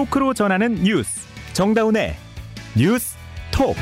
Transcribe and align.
토크로 0.00 0.32
전하는 0.32 0.82
뉴스 0.82 1.26
정다운의 1.52 2.16
뉴스 2.74 3.16
톡 3.50 3.76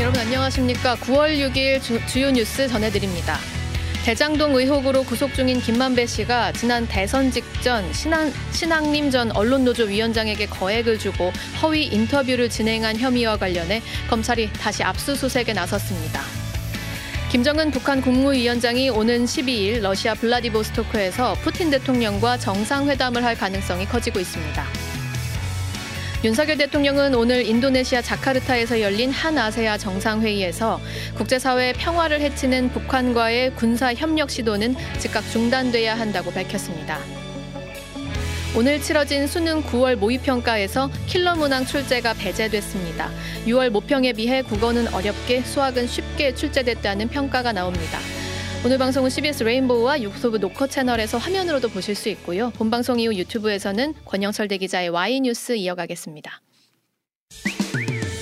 여러분 0.00 0.20
안녕하십니까? 0.20 0.96
9월 0.96 1.38
6일 1.38 1.80
주, 1.80 2.04
주요 2.06 2.32
뉴스 2.32 2.66
전해드립니다. 2.66 3.38
대장동 4.04 4.56
의혹으로 4.56 5.04
구속 5.04 5.34
중인 5.34 5.60
김만배 5.60 6.06
씨가 6.06 6.50
지난 6.50 6.88
대선 6.88 7.30
직전 7.30 7.92
신한, 7.92 8.32
신앙림 8.50 9.12
전 9.12 9.30
언론노조 9.30 9.84
위원장에게 9.84 10.46
거액을 10.46 10.98
주고 10.98 11.32
허위 11.62 11.84
인터뷰를 11.84 12.48
진행한 12.48 12.96
혐의와 12.96 13.36
관련해 13.36 13.82
검찰이 14.10 14.52
다시 14.54 14.82
압수수색에 14.82 15.52
나섰습니다. 15.52 16.22
김정은 17.30 17.70
북한 17.70 18.00
국무위원장이 18.00 18.88
오는 18.88 19.26
12일 19.26 19.82
러시아 19.82 20.14
블라디보스토크에서 20.14 21.34
푸틴 21.34 21.70
대통령과 21.70 22.38
정상회담을 22.38 23.22
할 23.22 23.36
가능성이 23.36 23.84
커지고 23.84 24.18
있습니다. 24.18 24.77
윤석열 26.24 26.58
대통령은 26.58 27.14
오늘 27.14 27.46
인도네시아 27.46 28.02
자카르타에서 28.02 28.80
열린 28.80 29.12
한 29.12 29.38
아세안 29.38 29.78
정상회의에서 29.78 30.80
국제사회 31.16 31.72
평화를 31.74 32.20
해치는 32.20 32.70
북한과의 32.70 33.54
군사 33.54 33.94
협력 33.94 34.28
시도는 34.28 34.74
즉각 34.98 35.22
중단돼야 35.30 35.96
한다고 35.96 36.32
밝혔습니다. 36.32 36.98
오늘 38.56 38.80
치러진 38.80 39.28
수능 39.28 39.62
9월 39.62 39.94
모의평가에서 39.94 40.90
킬러 41.06 41.36
문항 41.36 41.64
출제가 41.64 42.14
배제됐습니다. 42.14 43.10
6월 43.46 43.70
모평에 43.70 44.12
비해 44.14 44.42
국어는 44.42 44.92
어렵게 44.92 45.42
수학은 45.42 45.86
쉽게 45.86 46.34
출제됐다는 46.34 47.08
평가가 47.10 47.52
나옵니다. 47.52 48.00
오늘 48.64 48.76
방송은 48.76 49.08
CBS 49.08 49.44
레인보우와 49.44 50.02
유튜브 50.02 50.36
노컷 50.36 50.66
채널에서 50.66 51.16
화면으로도 51.16 51.68
보실 51.68 51.94
수 51.94 52.08
있고요. 52.10 52.50
본 52.50 52.70
방송 52.70 52.98
이후 52.98 53.14
유튜브에서는 53.14 53.94
권영철 54.04 54.48
대기자의 54.48 54.88
Y뉴스 54.88 55.52
이어가겠습니다. 55.56 56.40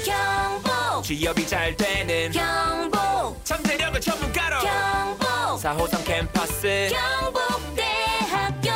경북 0.05 1.03
취업이 1.05 1.47
잘 1.47 1.75
되는 1.77 2.31
경북 2.33 3.43
잠재력을 3.45 3.99
전문가로 4.01 4.59
경북 4.61 5.27
4호선 5.59 6.05
캠퍼스 6.05 6.91
경북대학교! 6.91 8.71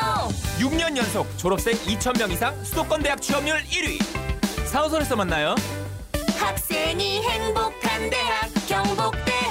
6년 0.59 0.97
연속 0.97 1.27
졸업생 1.37 1.75
2,000명 1.75 2.33
이상 2.33 2.65
수도권 2.65 3.03
대학 3.03 3.21
취업률 3.21 3.63
1위. 3.65 3.99
4호선에서 4.73 5.15
만나요. 5.15 5.55
학생이 6.39 7.21
행복한 7.23 8.09
대학 8.09 8.49
경북대학교 8.67 9.50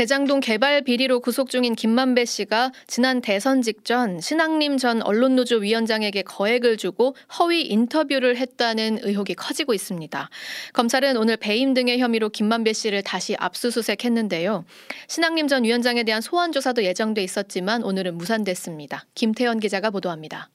대장동 0.00 0.40
개발 0.40 0.80
비리로 0.80 1.20
구속 1.20 1.50
중인 1.50 1.74
김만배 1.74 2.24
씨가 2.24 2.72
지난 2.86 3.20
대선 3.20 3.60
직전 3.60 4.18
신앙림 4.18 4.78
전 4.78 5.02
언론노조 5.02 5.56
위원장에게 5.56 6.22
거액을 6.22 6.78
주고 6.78 7.14
허위 7.38 7.60
인터뷰를 7.66 8.38
했다는 8.38 9.00
의혹이 9.02 9.34
커지고 9.34 9.74
있습니다. 9.74 10.30
검찰은 10.72 11.18
오늘 11.18 11.36
배임 11.36 11.74
등의 11.74 11.98
혐의로 11.98 12.30
김만배 12.30 12.72
씨를 12.72 13.02
다시 13.02 13.36
압수수색했는데요. 13.38 14.64
신앙림 15.06 15.48
전 15.48 15.64
위원장에 15.64 16.02
대한 16.04 16.22
소환 16.22 16.50
조사도 16.50 16.82
예정돼 16.82 17.22
있었지만 17.22 17.82
오늘은 17.82 18.16
무산됐습니다. 18.16 19.04
김태현 19.14 19.60
기자가 19.60 19.90
보도합니다. 19.90 20.48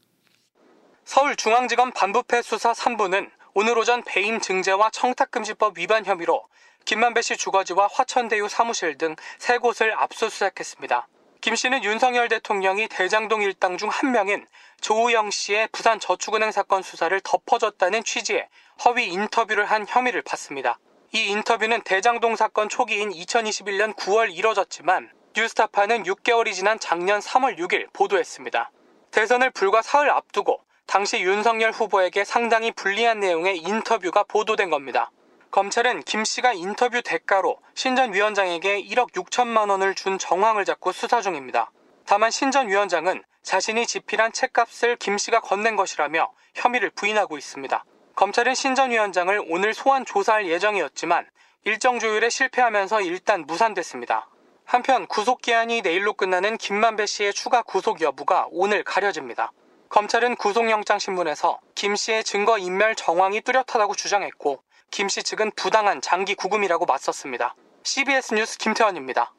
서울중앙지검 1.03 1.91
반부패 1.91 2.41
수사 2.41 2.71
3부는 2.73 3.29
오늘 3.53 3.77
오전 3.77 4.03
배임 4.03 4.39
증제와 4.39 4.89
청탁금지법 4.89 5.77
위반 5.77 6.03
혐의로 6.03 6.41
김만배 6.85 7.21
씨 7.23 7.35
주거지와 7.35 7.89
화천대유 7.91 8.47
사무실 8.47 8.97
등 8.97 9.15
세 9.39 9.57
곳을 9.57 9.93
압수수색했습니다. 9.97 11.07
김 11.41 11.55
씨는 11.55 11.83
윤석열 11.83 12.27
대통령이 12.29 12.87
대장동 12.87 13.41
일당 13.41 13.77
중 13.77 13.89
한 13.89 14.11
명인 14.11 14.45
조우영 14.81 15.31
씨의 15.31 15.69
부산 15.71 15.99
저축은행 15.99 16.51
사건 16.51 16.83
수사를 16.83 17.19
덮어줬다는 17.23 18.03
취지의 18.03 18.47
허위 18.85 19.07
인터뷰를 19.07 19.65
한 19.65 19.85
혐의를 19.87 20.21
받습니다. 20.21 20.77
이 21.11 21.29
인터뷰는 21.29 21.81
대장동 21.81 22.35
사건 22.35 22.69
초기인 22.69 23.09
2021년 23.11 23.95
9월 23.95 24.31
이뤄졌지만 24.31 25.09
뉴스타파는 25.35 26.03
6개월이 26.03 26.53
지난 26.53 26.77
작년 26.79 27.19
3월 27.19 27.57
6일 27.57 27.91
보도했습니다. 27.93 28.71
대선을 29.11 29.49
불과 29.51 29.81
사흘 29.81 30.09
앞두고 30.09 30.61
당시 30.85 31.19
윤석열 31.21 31.71
후보에게 31.71 32.23
상당히 32.25 32.71
불리한 32.71 33.19
내용의 33.21 33.57
인터뷰가 33.57 34.23
보도된 34.23 34.69
겁니다. 34.69 35.09
검찰은 35.55 36.03
김 36.03 36.25
씨가 36.25 36.51
인터뷰 36.51 37.01
대가로 37.01 37.57
신 37.75 37.95
전 37.95 38.13
위원장에게 38.13 38.83
1억 38.87 39.13
6천만 39.13 39.69
원을 39.69 39.95
준 39.95 40.17
정황을 40.17 40.65
잡고 40.65 40.91
수사 40.91 41.21
중입니다. 41.21 41.71
다만 42.05 42.29
신 42.29 42.51
전 42.51 42.67
위원장은 42.67 43.23
자신이 43.41 43.87
집필한 43.87 44.33
책값을 44.33 44.97
김 44.97 45.17
씨가 45.17 45.39
건넨 45.39 45.77
것이라며 45.77 46.29
혐의를 46.55 46.89
부인하고 46.89 47.37
있습니다. 47.37 47.85
검찰은 48.17 48.53
신 48.53 48.75
전 48.75 48.91
위원장을 48.91 49.45
오늘 49.47 49.73
소환 49.73 50.03
조사할 50.03 50.45
예정이었지만 50.47 51.25
일정 51.63 51.99
조율에 51.99 52.27
실패하면서 52.29 52.99
일단 52.99 53.45
무산됐습니다. 53.47 54.27
한편 54.65 55.07
구속 55.07 55.41
기한이 55.41 55.81
내일로 55.83 56.15
끝나는 56.15 56.57
김만배 56.57 57.05
씨의 57.05 57.31
추가 57.31 57.61
구속 57.61 58.01
여부가 58.01 58.47
오늘 58.51 58.83
가려집니다. 58.83 59.53
검찰은 59.87 60.35
구속영장 60.35 60.99
신문에서 60.99 61.61
김 61.75 61.95
씨의 61.95 62.25
증거 62.25 62.57
인멸 62.57 62.95
정황이 62.95 63.39
뚜렷하다고 63.39 63.95
주장했고 63.95 64.59
김 64.95 65.09
씨 65.09 65.23
측은 65.23 65.51
부당한 65.57 65.99
장기 65.99 66.35
구금이라고 66.35 66.85
맞섰습니다. 66.85 67.53
CBS 67.83 68.33
뉴스 68.33 68.57
김태원입니다. 68.57 69.33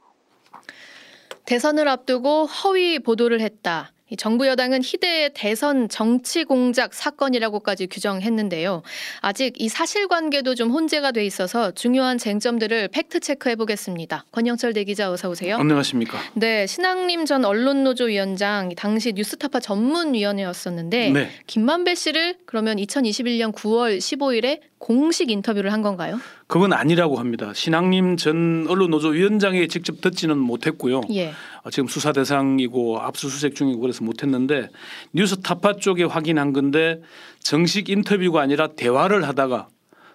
대선을 1.47 1.89
앞두고 1.89 2.45
허위 2.45 2.99
보도를 2.99 3.41
했다. 3.41 3.91
이 4.09 4.17
정부 4.17 4.47
여당은 4.47 4.83
희대의 4.85 5.31
대선 5.35 5.89
정치 5.89 6.45
공작 6.45 6.95
사건이라고까지 6.95 7.89
규정했는데요. 7.89 8.83
아직 9.21 9.55
이 9.57 9.69
사실관계도 9.69 10.55
좀 10.55 10.71
혼재가 10.71 11.11
돼 11.11 11.25
있어서 11.25 11.73
중요한 11.73 12.17
쟁점들을 12.19 12.89
팩트 12.89 13.19
체크해 13.19 13.57
보겠습니다. 13.57 14.27
권영철 14.31 14.75
대기자 14.75 15.11
어서 15.11 15.29
오세요. 15.31 15.57
안녕하십니까. 15.57 16.19
네, 16.35 16.69
신앙림 16.69 17.25
전 17.25 17.45
언론노조 17.45 18.05
위원장 18.05 18.69
당시 18.77 19.13
뉴스타파 19.13 19.59
전문위원회였었는데 19.59 21.11
네. 21.11 21.31
김만배 21.49 21.97
씨를 21.97 22.37
그러면 22.47 22.77
2021년 22.77 23.53
9월 23.53 23.99
15일에 23.99 24.61
공식 24.79 25.31
인터뷰를 25.31 25.73
한 25.73 25.83
건가요? 25.83 26.21
그건 26.47 26.73
아니라고 26.73 27.17
합니다. 27.17 27.53
신앙림 27.55 28.17
전 28.17 28.67
언론노조 28.69 29.09
위원장에 29.09 29.67
직접 29.69 30.01
듣지는 30.01 30.39
못했고요. 30.39 31.03
예. 31.13 31.33
어, 31.63 31.71
지금 31.71 31.89
수사 31.89 32.13
대상이고 32.13 33.01
압수수색 33.01 33.55
중이고 33.55 33.81
그래서 33.81 34.05
못했는데 34.05 34.69
뉴스타파 35.13 35.77
쪽에 35.77 36.05
확인한 36.05 36.53
건데 36.53 37.01
정식 37.41 37.89
인터뷰가 37.89 38.43
아니라 38.43 38.69
대화를 38.69 39.27
하다가 39.27 39.69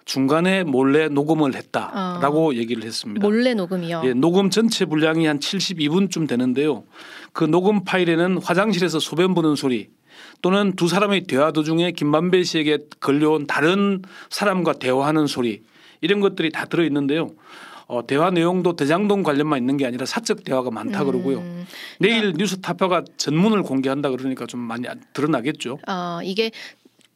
중간에 0.04 0.64
몰래 0.64 1.08
녹음을 1.08 1.54
했다라고 1.54 2.56
얘기를 2.56 2.82
했습니다. 2.84 3.24
몰래 3.24 3.54
녹음이요. 3.54 4.02
예, 4.04 4.14
녹음 4.14 4.50
전체 4.50 4.84
분량이 4.84 5.26
한 5.26 5.38
72분쯤 5.38 6.28
되는데요. 6.28 6.84
그 7.32 7.44
녹음 7.44 7.84
파일에는 7.84 8.38
화장실에서 8.42 8.98
소변 8.98 9.34
보는 9.34 9.54
소리 9.54 9.90
또는 10.42 10.74
두 10.74 10.88
사람의 10.88 11.22
대화 11.22 11.52
도중에 11.52 11.92
김만배 11.92 12.42
씨에게 12.42 12.78
걸려온 13.00 13.46
다른 13.46 14.02
사람과 14.28 14.74
대화하는 14.74 15.26
소리 15.26 15.62
이런 16.00 16.20
것들이 16.20 16.50
다 16.50 16.66
들어 16.66 16.84
있는데요. 16.84 17.30
어, 17.86 18.06
대화 18.06 18.30
내용도 18.30 18.74
대장동 18.74 19.22
관련만 19.22 19.58
있는 19.58 19.76
게 19.76 19.86
아니라 19.86 20.06
사적 20.06 20.44
대화가 20.44 20.70
많다 20.70 21.04
그러고요. 21.04 21.38
음. 21.38 21.66
내일 22.00 22.32
뉴스 22.32 22.60
타파가 22.60 23.04
전문을 23.16 23.62
공개한다 23.62 24.10
그러니까 24.10 24.46
좀 24.46 24.60
많이 24.60 24.86
드러나겠죠. 25.12 25.78
어, 25.86 26.20
이게 26.24 26.50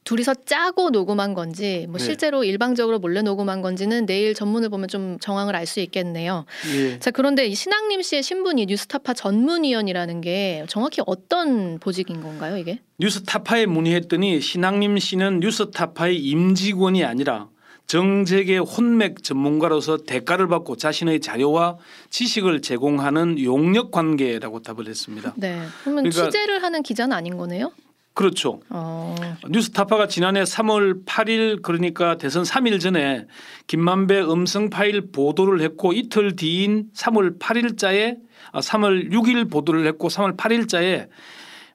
둘이서 0.06 0.34
짜고 0.46 0.90
녹음한 0.90 1.34
건지 1.34 1.84
뭐 1.88 1.98
네. 1.98 2.04
실제로 2.04 2.44
일방적으로 2.44 3.00
몰래 3.00 3.22
녹음한 3.22 3.60
건지는 3.60 4.06
내일 4.06 4.34
전문을 4.34 4.68
보면 4.70 4.86
좀 4.88 5.18
정황을 5.20 5.54
알 5.56 5.66
수 5.66 5.80
있겠네요. 5.80 6.46
예. 6.76 7.00
자 7.00 7.10
그런데 7.10 7.44
이 7.44 7.56
신앙림 7.56 8.00
씨의 8.02 8.22
신분이 8.22 8.66
뉴스타파 8.66 9.14
전문위원이라는 9.14 10.20
게 10.20 10.64
정확히 10.68 11.02
어떤 11.06 11.80
보직인 11.80 12.22
건가요 12.22 12.56
이게? 12.56 12.78
뉴스타파에 13.00 13.66
문의했더니 13.66 14.40
신앙림 14.40 14.96
씨는 15.00 15.40
뉴스타파의 15.40 16.16
임직원이 16.18 17.04
아니라 17.04 17.48
정책의 17.88 18.58
혼맥 18.58 19.24
전문가로서 19.24 19.98
대가를 19.98 20.46
받고 20.46 20.76
자신의 20.76 21.20
자료와 21.20 21.78
지식을 22.10 22.62
제공하는 22.62 23.42
용역 23.42 23.90
관계라고 23.90 24.62
답을 24.62 24.86
했습니다. 24.88 25.34
네. 25.36 25.60
그러면 25.82 26.04
그러니까- 26.04 26.30
취재를 26.30 26.62
하는 26.62 26.84
기자는 26.84 27.12
아닌 27.16 27.36
거네요? 27.36 27.72
그렇죠. 28.20 28.60
어. 28.70 29.14
뉴스타파가 29.50 30.08
지난해 30.08 30.42
3월 30.42 31.04
8일 31.04 31.60
그러니까 31.60 32.16
대선 32.16 32.44
3일 32.44 32.80
전에 32.80 33.26
김만배 33.66 34.22
음성 34.22 34.70
파일 34.70 35.12
보도를 35.12 35.60
했고 35.60 35.92
이틀 35.92 36.34
뒤인 36.34 36.86
3월 36.96 37.38
8일자에 37.38 38.16
아 38.52 38.60
3월 38.60 39.10
6일 39.12 39.50
보도를 39.50 39.86
했고 39.86 40.08
3월 40.08 40.34
8일자에 40.34 41.08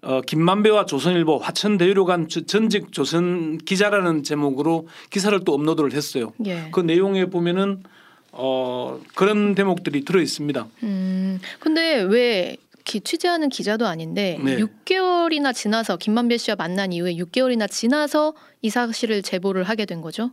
어, 0.02 0.22
김만배와 0.22 0.86
조선일보 0.88 1.38
화천대유로 1.38 2.06
간 2.06 2.28
저- 2.28 2.42
전직 2.42 2.92
조선 2.92 3.60
기자라는 3.60 4.24
제목으로 4.24 4.88
기사를 5.12 5.40
또 5.46 5.54
업로드를 5.54 5.94
했어요. 5.94 6.34
예. 6.48 6.70
그 6.72 6.80
내용에 6.80 7.26
보면은 7.26 7.84
어, 8.32 9.00
그런 9.14 9.54
대목들이 9.54 10.04
들어 10.06 10.20
있습니다. 10.20 10.66
음. 10.82 11.40
근데 11.60 12.02
왜 12.02 12.58
기- 12.84 13.02
취재하는 13.02 13.50
기자도 13.50 13.86
아닌데 13.88 14.40
네. 14.44 14.58
6개월이나 14.58 15.54
지나서 15.54 15.98
김만배 15.98 16.38
씨와 16.38 16.56
만난 16.56 16.92
이후에 16.94 17.16
6개월이나 17.16 17.70
지나서 17.70 18.34
이 18.62 18.70
사실을 18.70 19.22
제보를 19.22 19.64
하게 19.64 19.86
된 19.86 20.02
거죠. 20.02 20.32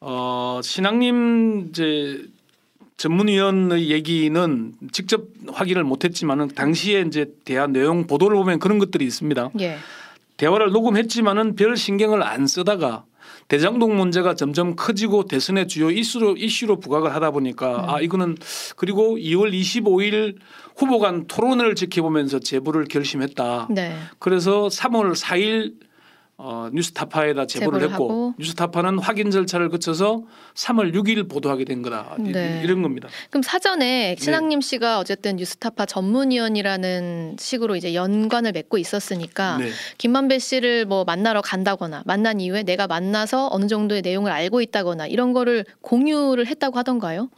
어, 0.00 0.60
신앙님 0.62 1.68
이제 1.70 2.24
전문위원의 2.96 3.90
얘기는 3.90 4.72
직접 4.92 5.24
확인을 5.52 5.84
못했지만은 5.84 6.48
당시에 6.48 7.02
이제 7.06 7.32
대화 7.44 7.66
내용 7.66 8.06
보도를 8.06 8.36
보면 8.36 8.58
그런 8.58 8.78
것들이 8.78 9.04
있습니다. 9.06 9.50
예. 9.60 9.78
대화를 10.36 10.70
녹음했지만은 10.70 11.54
별 11.54 11.76
신경을 11.76 12.22
안 12.22 12.46
쓰다가 12.46 13.04
대장동 13.48 13.96
문제가 13.96 14.34
점점 14.34 14.76
커지고 14.76 15.24
대선의 15.24 15.66
주요 15.68 15.90
이슈로 15.90 16.36
이슈로 16.36 16.78
부각을 16.80 17.14
하다 17.14 17.30
보니까 17.32 17.84
아 17.88 18.00
이거는 18.00 18.36
그리고 18.76 19.16
2월 19.16 19.52
25일 19.52 20.36
후보 20.80 20.98
간 20.98 21.26
토론을 21.26 21.74
지켜보면서 21.74 22.38
제보를 22.38 22.86
결심했다. 22.86 23.68
네. 23.70 23.94
그래서 24.18 24.68
3월 24.68 25.14
4일 25.14 25.74
어, 26.42 26.70
뉴스타파에다 26.72 27.44
제보를, 27.44 27.80
제보를 27.80 27.90
했고 27.90 28.04
하고. 28.10 28.34
뉴스타파는 28.38 28.98
확인 28.98 29.30
절차를 29.30 29.68
거쳐서 29.68 30.22
3월 30.54 30.94
6일 30.94 31.28
보도하게 31.28 31.66
된 31.66 31.82
거다 31.82 32.16
이- 32.20 32.32
네. 32.32 32.62
이 32.64 32.66
런 32.66 32.80
겁니다. 32.80 33.10
그럼 33.28 33.42
사전에 33.42 34.14
네. 34.18 34.24
신학님 34.24 34.62
씨가 34.62 35.00
어쨌든 35.00 35.36
뉴스타파 35.36 35.84
전문위원이라는 35.84 37.36
식으로 37.38 37.76
이제 37.76 37.92
연관을 37.94 38.52
맺고 38.52 38.78
있었으니까 38.78 39.58
네. 39.58 39.68
김만배 39.98 40.38
씨를 40.38 40.86
뭐 40.86 41.04
만나러 41.04 41.42
간다거나 41.42 42.04
만난 42.06 42.40
이후에 42.40 42.62
내가 42.62 42.86
만나서 42.86 43.48
어느 43.52 43.66
정도의 43.66 44.00
내용을 44.00 44.32
알고 44.32 44.62
있다거나 44.62 45.08
이런 45.08 45.34
거를 45.34 45.66
공유를 45.82 46.46
했다고 46.46 46.78
하던가요? 46.78 47.28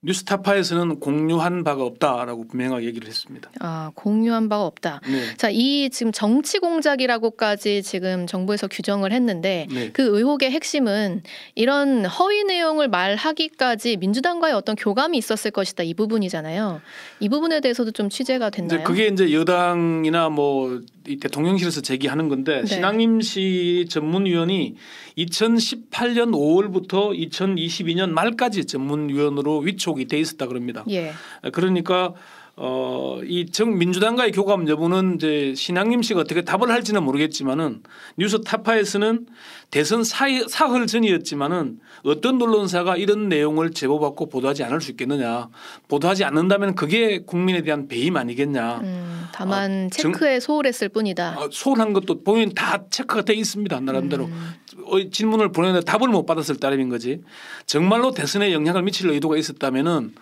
뉴스타파에서는 0.00 1.00
공유한 1.00 1.64
바가 1.64 1.82
없다라고 1.82 2.46
분명하게 2.46 2.86
얘기를 2.86 3.08
했습니다. 3.08 3.50
아, 3.58 3.90
공유한 3.96 4.48
바가 4.48 4.64
없다. 4.64 5.00
네. 5.04 5.36
자, 5.36 5.50
이 5.50 5.90
지금 5.90 6.12
정치 6.12 6.60
공작이라고까지 6.60 7.82
지금 7.82 8.28
정부에서 8.28 8.68
규정을 8.68 9.12
했는데 9.12 9.66
네. 9.72 9.90
그 9.90 10.02
의혹의 10.16 10.52
핵심은 10.52 11.22
이런 11.56 12.06
허위 12.06 12.44
내용을 12.44 12.86
말하기까지 12.88 13.96
민주당과의 13.96 14.54
어떤 14.54 14.76
교감이 14.76 15.18
있었을 15.18 15.50
것이다 15.50 15.82
이 15.82 15.94
부분이잖아요. 15.94 16.80
이 17.18 17.28
부분에 17.28 17.60
대해서도 17.60 17.90
좀 17.90 18.08
취재가 18.08 18.48
이제 18.48 18.62
됐나요? 18.62 18.84
그게 18.84 19.08
이제 19.08 19.32
여당이나 19.32 20.28
뭐이 20.28 20.80
대통령실에서 21.16 21.80
제기하는 21.80 22.28
건데 22.28 22.60
네. 22.60 22.66
신앙임 22.66 23.20
씨 23.20 23.86
전문위원이 23.88 24.76
2018년 25.16 26.32
5월부터 26.32 27.16
2022년 27.30 28.10
말까지 28.10 28.66
전문위원으로 28.66 29.58
위촉이 29.60 30.06
돼 30.06 30.18
있었다 30.18 30.46
그럽니다. 30.46 30.84
예. 30.90 31.12
그러니까 31.52 32.14
어, 32.60 33.20
이정 33.24 33.78
민주당과의 33.78 34.32
교감 34.32 34.68
여부는 34.68 35.14
이제 35.14 35.54
신앙임 35.56 36.02
씨가 36.02 36.20
어떻게 36.20 36.42
답을 36.42 36.70
할지는 36.70 37.04
모르겠지만은 37.04 37.84
뉴스 38.16 38.40
타파에서는 38.40 39.26
대선 39.70 40.02
사이, 40.02 40.42
사흘 40.48 40.88
전이었지만은 40.88 41.78
어떤 42.02 42.42
언론사가 42.42 42.96
이런 42.96 43.28
내용을 43.28 43.70
제보받고 43.70 44.28
보도하지 44.28 44.64
않을 44.64 44.80
수 44.80 44.90
있겠느냐. 44.90 45.48
보도하지 45.86 46.24
않는다면 46.24 46.74
그게 46.74 47.20
국민에 47.20 47.62
대한 47.62 47.86
배임 47.86 48.16
아니겠냐. 48.16 48.78
음, 48.78 49.26
다만 49.32 49.86
아, 49.86 49.96
정- 49.96 50.12
체크에 50.12 50.40
소홀했을 50.40 50.88
뿐이다. 50.88 51.36
아, 51.38 51.48
소홀한 51.52 51.92
것도 51.92 52.24
보면 52.24 52.54
다 52.54 52.82
체크가 52.90 53.22
돼 53.22 53.34
있습니다. 53.34 53.78
나름대로 53.80 54.24
음. 54.24 54.54
어, 54.86 54.96
질문을 55.10 55.52
보내는데 55.52 55.84
답을 55.84 56.08
못 56.08 56.26
받았을 56.26 56.56
따름인 56.56 56.88
거지. 56.88 57.20
정말로 57.66 58.10
대선에 58.10 58.52
영향을 58.52 58.82
미칠 58.82 59.08
의도가 59.10 59.36
있었다면은 59.36 60.14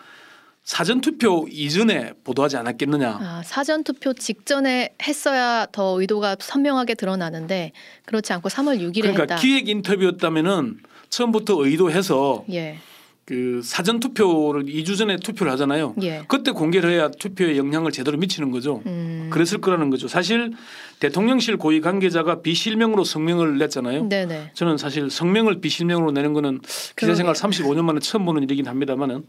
사전 0.66 1.00
투표 1.00 1.46
이전에 1.48 2.12
보도하지 2.24 2.56
않았겠느냐. 2.56 3.18
아, 3.22 3.42
사전 3.44 3.84
투표 3.84 4.12
직전에 4.12 4.96
했어야 5.00 5.66
더 5.70 6.00
의도가 6.00 6.36
선명하게 6.40 6.96
드러나는데 6.96 7.70
그렇지 8.04 8.32
않고 8.32 8.48
3월 8.48 8.80
6일에 8.80 9.00
그러니까 9.02 9.22
했다. 9.22 9.36
기획 9.36 9.68
인터뷰였다면은 9.68 10.80
처음부터 11.08 11.64
의도해서 11.64 12.44
예. 12.50 12.78
그 13.26 13.60
사전 13.64 13.98
투표를 13.98 14.66
2주 14.66 14.96
전에 14.96 15.16
투표를 15.16 15.50
하잖아요. 15.54 15.96
예. 16.00 16.22
그때 16.28 16.52
공개를 16.52 16.92
해야 16.92 17.08
투표에 17.08 17.56
영향을 17.56 17.90
제대로 17.90 18.16
미치는 18.18 18.52
거죠. 18.52 18.82
음. 18.86 19.30
그랬을 19.32 19.60
거라는 19.60 19.90
거죠. 19.90 20.06
사실 20.06 20.52
대통령실 21.00 21.56
고위 21.56 21.80
관계자가 21.80 22.40
비실명으로 22.42 23.02
성명을 23.02 23.58
냈잖아요. 23.58 24.08
네네. 24.08 24.52
저는 24.54 24.78
사실 24.78 25.10
성명을 25.10 25.60
비실명으로 25.60 26.12
내는 26.12 26.34
거는 26.34 26.60
기자생활 26.94 27.34
35년 27.34 27.84
만에 27.84 27.98
처음 27.98 28.26
보는 28.26 28.44
일이긴 28.44 28.68
합니다만은 28.68 29.24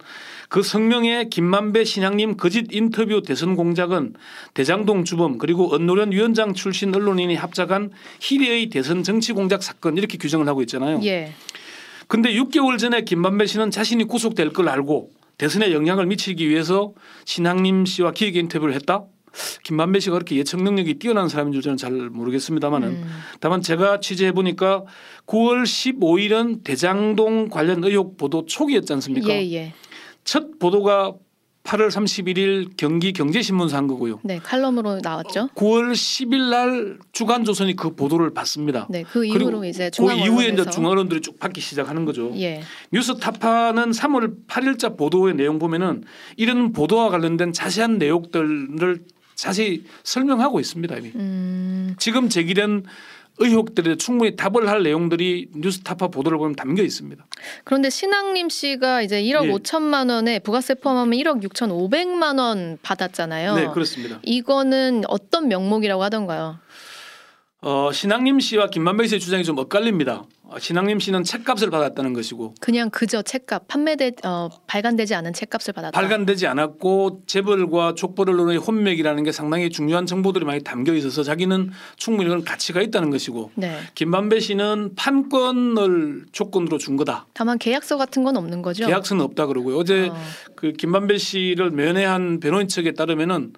그 0.47 0.61
성명에 0.61 1.25
김만배 1.29 1.83
신양님 1.83 2.37
거짓 2.37 2.67
인터뷰 2.71 3.23
대선 3.23 3.55
공작은 3.55 4.13
대장동 4.53 5.05
주범 5.05 5.39
그리고 5.39 5.73
언노련 5.73 6.11
위원장 6.11 6.53
출신 6.53 6.93
언론인이 6.93 7.33
합작한 7.33 7.89
희대의 8.21 8.69
대선 8.69 9.01
정치 9.01 9.33
공작 9.33 9.63
사건 9.63 9.97
이렇게 9.97 10.19
규정을 10.19 10.47
하고 10.47 10.61
있잖아요. 10.61 11.01
예. 11.03 11.33
근데 12.07 12.33
6개월 12.33 12.77
전에 12.77 13.01
김만배 13.01 13.45
씨는 13.45 13.71
자신이 13.71 14.05
구속될 14.05 14.53
걸 14.53 14.69
알고 14.69 15.11
대선에 15.37 15.71
영향을 15.71 16.05
미치기 16.07 16.47
위해서 16.49 16.93
신학님 17.25 17.85
씨와 17.85 18.11
기획 18.11 18.35
인터뷰를 18.35 18.73
했다. 18.75 19.05
김만배 19.63 19.99
씨가 19.99 20.13
그렇게 20.13 20.35
예측 20.37 20.63
능력이 20.63 20.95
뛰어난 20.95 21.29
사람인 21.29 21.53
줄 21.53 21.61
저는 21.61 21.77
잘 21.77 21.91
모르겠습니다만은 21.91 22.87
음. 22.87 23.19
다만 23.39 23.61
제가 23.61 23.99
취재해 23.99 24.31
보니까 24.31 24.83
9월 25.27 25.63
15일은 25.63 26.63
대장동 26.63 27.49
관련 27.49 27.83
의혹 27.83 28.17
보도 28.17 28.45
초기였지 28.45 28.91
않습니까? 28.93 29.29
예, 29.29 29.51
예. 29.51 29.73
첫 30.23 30.57
보도가 30.57 31.13
8월 31.67 31.89
31일 31.89 32.69
경기 32.77 33.11
경제신문사 33.11 33.75
한 33.75 33.87
거고요. 33.87 34.21
네, 34.23 34.39
칼럼으로 34.39 35.01
나왔죠. 35.03 35.49
9월 35.53 35.91
10일 35.91 36.49
날 36.49 36.97
주간조선이 37.11 37.75
그 37.75 37.93
보도를 37.93 38.33
받습니다. 38.33 38.87
네, 38.89 39.03
그 39.03 39.25
이후로 39.25 39.65
이제 39.65 39.91
그 39.95 40.13
이후에 40.13 40.47
이제 40.47 40.63
중앙 40.69 40.91
언론들이 40.91 41.19
쭉 41.19 41.37
받기 41.37 41.59
시작하는 41.59 42.05
거죠. 42.05 42.31
예. 42.37 42.61
뉴스 42.93 43.17
타파는 43.17 43.91
3월 43.91 44.47
8일자 44.47 44.97
보도의 44.97 45.35
내용 45.35 45.59
보면은 45.59 46.05
이런 46.37 46.71
보도와 46.71 47.09
관련된 47.09 47.51
자세한 47.51 47.97
내용들을 47.97 49.03
자세히 49.35 49.83
설명하고 50.03 50.61
있습니다. 50.61 50.95
이미. 50.95 51.11
음. 51.15 51.95
지금 51.99 52.29
제기된 52.29 52.85
의혹들에 53.39 53.97
충분히 53.97 54.35
답을 54.35 54.67
할 54.67 54.83
내용들이 54.83 55.49
뉴스타파 55.55 56.07
보도를 56.07 56.37
보면 56.37 56.55
담겨 56.55 56.83
있습니다. 56.83 57.25
그런데 57.63 57.89
신학님 57.89 58.49
씨가 58.49 59.01
이제 59.01 59.21
1억 59.21 59.45
예. 59.45 59.51
5천만 59.51 60.09
원에 60.09 60.39
부가세 60.39 60.75
포함하면 60.75 61.17
1억 61.19 61.43
6천 61.43 61.69
5백만 61.69 62.39
원 62.39 62.77
받았잖아요. 62.81 63.55
네, 63.55 63.67
그렇습니다. 63.67 64.19
이거는 64.23 65.03
어떤 65.07 65.47
명목이라고 65.47 66.03
하던가요? 66.03 66.59
어, 67.67 67.91
신학님 67.91 68.39
씨와 68.39 68.69
김만배 68.69 69.07
씨의 69.07 69.19
주장이 69.19 69.43
좀 69.43 69.57
엇갈립니다. 69.57 70.23
어, 70.43 70.57
신학님 70.57 71.01
씨는 71.01 71.25
책값을 71.25 71.69
받았다는 71.69 72.13
것이고 72.13 72.55
그냥 72.61 72.89
그저 72.89 73.21
책값 73.21 73.67
판매돼 73.67 74.13
어, 74.23 74.47
발간되지 74.67 75.13
않은 75.15 75.33
책값을 75.33 75.73
받았다. 75.73 75.91
발간되지 75.99 76.47
않았고 76.47 77.23
재벌과 77.27 77.95
족벌 77.95 78.29
언론의 78.29 78.59
혼맥이라는 78.59 79.21
게 79.25 79.33
상당히 79.33 79.69
중요한 79.69 80.05
정보들이 80.05 80.45
많이 80.45 80.63
담겨 80.63 80.93
있어서 80.93 81.23
자기는 81.23 81.71
충분히 81.97 82.29
그런 82.29 82.45
가치가 82.45 82.81
있다는 82.81 83.09
것이고 83.09 83.51
네. 83.55 83.77
김만배 83.95 84.39
씨는 84.39 84.95
판권을 84.95 86.27
조건으로 86.31 86.77
준 86.77 86.95
거다. 86.95 87.27
다만 87.33 87.57
계약서 87.57 87.97
같은 87.97 88.23
건 88.23 88.37
없는 88.37 88.61
거죠. 88.61 88.85
계약서는 88.87 89.25
없다 89.25 89.47
그러고요. 89.47 89.77
어제 89.77 90.07
어. 90.07 90.15
그 90.55 90.71
김만배 90.71 91.17
씨를 91.17 91.71
면회한 91.71 92.39
변호인 92.39 92.69
측에 92.69 92.93
따르면은 92.93 93.51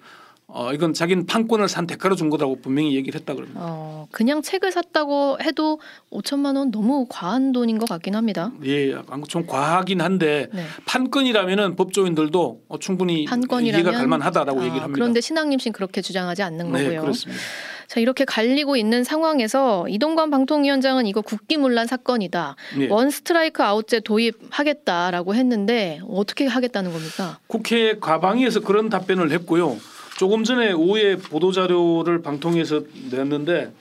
어 0.52 0.72
이건 0.72 0.92
자기는 0.92 1.26
판권을 1.26 1.68
산 1.68 1.86
대가로 1.86 2.16
준 2.16 2.28
거라고 2.30 2.60
분명히 2.60 2.94
얘기를 2.96 3.18
했다 3.18 3.34
그럽니다. 3.34 3.60
어, 3.62 4.06
그냥 4.10 4.42
책을 4.42 4.72
샀다고 4.72 5.38
해도 5.42 5.80
5천만 6.10 6.56
원 6.56 6.70
너무 6.70 7.06
과한 7.08 7.52
돈인 7.52 7.78
것 7.78 7.88
같긴 7.88 8.16
합니다. 8.16 8.52
예, 8.64 8.94
좀 9.28 9.46
과하긴 9.46 10.00
한데 10.00 10.48
네. 10.52 10.64
판권이라면은 10.86 11.76
법조인들도 11.76 12.62
어, 12.68 12.78
충분히 12.78 13.24
판권이라면 13.26 13.84
이해가 13.84 13.98
갈만하다라고 13.98 14.60
아, 14.60 14.64
얘기를 14.64 14.82
합니다. 14.82 14.94
그런데 14.94 15.20
신학님 15.20 15.58
씨는 15.58 15.72
그렇게 15.72 16.02
주장하지 16.02 16.42
않는 16.42 16.72
네, 16.72 16.82
거고요. 16.84 17.00
그렇습니다. 17.02 17.40
자 17.86 17.98
이렇게 17.98 18.24
갈리고 18.24 18.76
있는 18.76 19.02
상황에서 19.02 19.88
이동관 19.88 20.30
방통위원장은 20.30 21.06
이거 21.06 21.22
국기문란 21.22 21.88
사건이다. 21.88 22.54
네. 22.78 22.88
원 22.88 23.10
스트라이크 23.10 23.64
아웃제 23.64 24.00
도입하겠다라고 24.00 25.34
했는데 25.34 26.00
어떻게 26.08 26.46
하겠다는 26.46 26.92
겁니까? 26.92 27.40
국회 27.48 27.98
과방위에서 27.98 28.60
그런 28.60 28.90
답변을 28.90 29.32
했고요. 29.32 29.76
조금 30.20 30.44
전에 30.44 30.72
오후에 30.72 31.16
보도 31.16 31.50
자료를 31.50 32.20
방통위에서 32.20 32.82
냈는데 33.10 33.72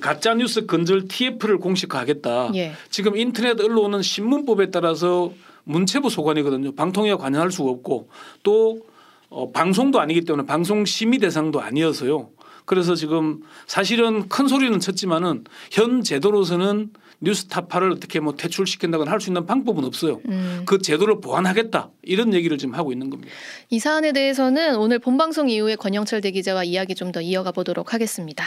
가짜 0.00 0.34
뉴스 0.34 0.66
건절 0.66 1.06
TF를 1.06 1.58
공식화하겠다. 1.58 2.50
예. 2.56 2.72
지금 2.90 3.16
인터넷 3.16 3.60
언론은 3.60 4.02
신문법에 4.02 4.72
따라서 4.72 5.32
문체부 5.62 6.10
소관이거든요. 6.10 6.74
방통위가 6.74 7.18
관여할 7.18 7.52
수가 7.52 7.70
없고 7.70 8.08
또 8.42 8.80
어, 9.28 9.52
방송도 9.52 10.00
아니기 10.00 10.22
때문에 10.22 10.44
방송 10.44 10.84
심의 10.84 11.20
대상도 11.20 11.60
아니어서요. 11.60 12.30
그래서 12.64 12.96
지금 12.96 13.40
사실은 13.68 14.28
큰 14.28 14.48
소리는 14.48 14.76
쳤지만은 14.80 15.44
현 15.70 16.02
제도로서는 16.02 16.90
뉴스타파를 17.20 17.90
어떻게 17.92 18.18
뭐 18.20 18.34
퇴출시킨다거나 18.34 19.10
할 19.10 19.20
수 19.20 19.28
있는 19.30 19.44
방법은 19.46 19.84
없어요. 19.84 20.20
음. 20.28 20.62
그 20.66 20.78
제도를 20.78 21.20
보완하겠다 21.20 21.90
이런 22.02 22.32
얘기를 22.34 22.56
지금 22.58 22.74
하고 22.74 22.92
있는 22.92 23.10
겁니다. 23.10 23.30
이 23.68 23.78
사안에 23.78 24.12
대해서는 24.12 24.76
오늘 24.76 24.98
본방송 24.98 25.48
이후에 25.50 25.76
권영철 25.76 26.20
대기자와 26.22 26.64
이야기 26.64 26.94
좀 26.94 27.10
더 27.12 27.20
이어가 27.20 27.50
보도록 27.52 27.92
하겠습니다. 27.92 28.44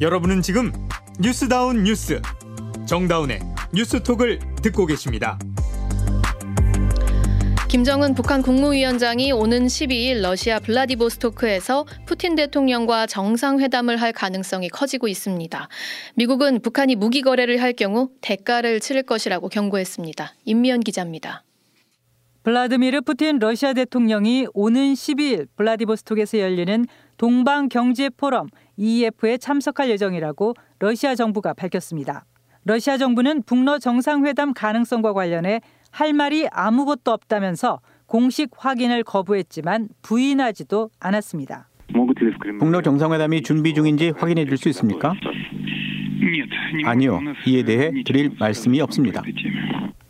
여러분은 0.00 0.42
지금 0.42 0.72
뉴스다운 1.20 1.84
뉴스 1.84 2.20
정다운의 2.86 3.40
뉴스톡을 3.74 4.38
듣고 4.62 4.86
계십니다. 4.86 5.38
김정은 7.70 8.14
북한 8.14 8.42
국무위원장이 8.42 9.30
오는 9.30 9.68
12일 9.68 10.22
러시아 10.22 10.58
블라디보스토크에서 10.58 11.86
푸틴 12.04 12.34
대통령과 12.34 13.06
정상회담을 13.06 13.96
할 13.96 14.12
가능성이 14.12 14.68
커지고 14.68 15.06
있습니다. 15.06 15.68
미국은 16.16 16.62
북한이 16.62 16.96
무기 16.96 17.22
거래를 17.22 17.62
할 17.62 17.72
경우 17.72 18.10
대가를 18.22 18.80
치를 18.80 19.04
것이라고 19.04 19.48
경고했습니다. 19.48 20.32
임미연 20.46 20.80
기자입니다. 20.80 21.44
블라드미르 22.42 23.02
푸틴 23.02 23.38
러시아 23.38 23.72
대통령이 23.72 24.48
오는 24.52 24.92
12일 24.92 25.46
블라디보스톡에서 25.54 26.40
열리는 26.40 26.86
동방 27.18 27.68
경제 27.68 28.08
포럼 28.08 28.48
EF에 28.78 29.38
참석할 29.38 29.90
예정이라고 29.90 30.54
러시아 30.80 31.14
정부가 31.14 31.54
밝혔습니다. 31.54 32.24
러시아 32.64 32.98
정부는 32.98 33.44
북러 33.44 33.78
정상회담 33.78 34.54
가능성과 34.54 35.12
관련해 35.12 35.60
할 35.90 36.12
말이 36.12 36.46
아무것도 36.50 37.10
없다면서 37.12 37.80
공식 38.06 38.50
확인을 38.56 39.04
거부했지만 39.04 39.88
부인하지도 40.02 40.90
않았습니다. 41.00 41.68
북러 42.60 42.82
정상회담이 42.82 43.42
준비 43.42 43.74
중인지 43.74 44.12
확인해 44.16 44.44
줄 44.46 44.56
수 44.56 44.68
있습니까? 44.70 45.14
아니요. 46.86 47.20
이에 47.46 47.62
대해 47.64 47.90
드릴 48.04 48.30
말씀이 48.38 48.80
없습니다. 48.80 49.22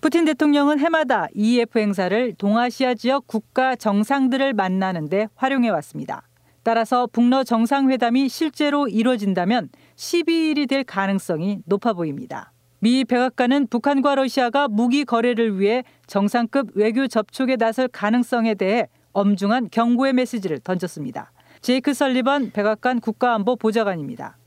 푸틴 0.00 0.24
대통령은 0.24 0.78
해마다 0.78 1.26
EF 1.34 1.78
행사를 1.78 2.34
동아시아 2.34 2.94
지역 2.94 3.26
국가 3.26 3.76
정상들을 3.76 4.54
만나는데 4.54 5.28
활용해 5.34 5.68
왔습니다. 5.70 6.22
따라서 6.62 7.06
북러 7.06 7.44
정상회담이 7.44 8.28
실제로 8.28 8.88
이뤄진다면 8.88 9.68
12일이 9.96 10.68
될 10.68 10.84
가능성이 10.84 11.60
높아 11.66 11.92
보입니다. 11.94 12.52
미 12.82 13.04
백악관은 13.04 13.66
북한과 13.66 14.14
러시아가 14.14 14.66
무기 14.66 15.04
거래를 15.04 15.60
위해 15.60 15.84
정상급 16.06 16.70
외교 16.74 17.06
접촉에 17.06 17.56
나설 17.56 17.88
가능성에 17.88 18.54
대해 18.54 18.88
엄중한 19.12 19.68
경고의 19.70 20.14
메시지를 20.14 20.60
던졌습니다. 20.60 21.30
제이크 21.60 21.92
설리번 21.92 22.52
백악관 22.52 23.00
국가안보 23.00 23.56
보좌관입니다. 23.56 24.38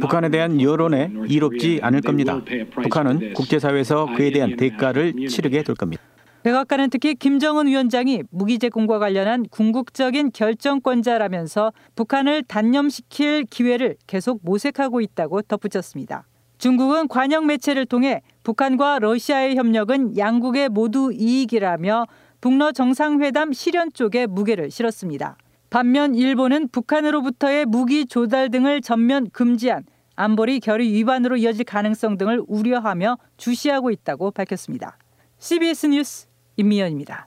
북한에 0.00 0.28
대한 0.28 0.60
여론에 0.60 1.10
이롭지 1.26 1.80
않을 1.82 2.02
겁니다. 2.02 2.40
북한은 2.72 3.34
국제사회에서 3.34 4.14
그에 4.16 4.30
대한 4.30 4.56
대가를 4.56 5.14
치르게 5.26 5.64
될 5.64 5.74
겁니다. 5.74 6.00
백악관은 6.44 6.90
특히 6.90 7.16
김정은 7.16 7.66
위원장이 7.66 8.22
무기 8.30 8.60
제공과 8.60 9.00
관련한 9.00 9.44
궁극적인 9.50 10.30
결정권자라면서 10.32 11.72
북한을 11.96 12.44
단념시킬 12.44 13.46
기회를 13.50 13.96
계속 14.06 14.38
모색하고 14.44 15.00
있다고 15.00 15.42
덧붙였습니다. 15.42 16.26
중국은 16.62 17.08
관영 17.08 17.46
매체를 17.46 17.86
통해 17.86 18.22
북한과 18.44 19.00
러시아의 19.00 19.56
협력은 19.56 20.16
양국의 20.16 20.68
모두 20.68 21.12
이익이라며 21.12 22.06
북러 22.40 22.70
정상회담 22.70 23.52
실현 23.52 23.92
쪽에 23.92 24.26
무게를 24.28 24.70
실었습니다. 24.70 25.36
반면 25.70 26.14
일본은 26.14 26.68
북한으로부터의 26.68 27.66
무기 27.66 28.06
조달 28.06 28.48
등을 28.48 28.80
전면 28.80 29.28
금지한 29.32 29.82
안보리 30.14 30.60
결의 30.60 30.92
위반으로 30.92 31.36
이어질 31.36 31.64
가능성 31.64 32.16
등을 32.16 32.44
우려하며 32.46 33.18
주시하고 33.38 33.90
있다고 33.90 34.30
밝혔습니다. 34.30 34.98
CBS 35.38 35.86
뉴스 35.86 36.28
임미연입니다. 36.54 37.26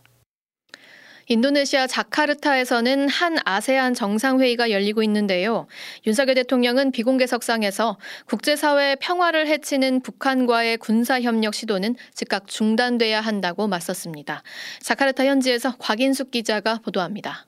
인도네시아 1.28 1.88
자카르타에서는 1.88 3.10
한 3.10 3.38
아세안 3.44 3.96
정상회의가 3.96 4.70
열리고 4.70 5.02
있는데요. 5.04 5.66
윤석열 6.06 6.36
대통령은 6.36 6.92
비공개석상에서 6.92 7.98
국제사회의 8.28 8.96
평화를 8.98 9.48
해치는 9.48 10.02
북한과의 10.02 10.78
군사협력 10.78 11.56
시도는 11.56 11.96
즉각 12.14 12.48
중단돼야 12.48 13.22
한다고 13.22 13.68
맞섰습니다. 13.68 14.44
자카르타 14.82 15.26
현지에서 15.26 15.76
곽인숙 15.78 16.30
기자가 16.30 16.80
보도합니다. 16.84 17.48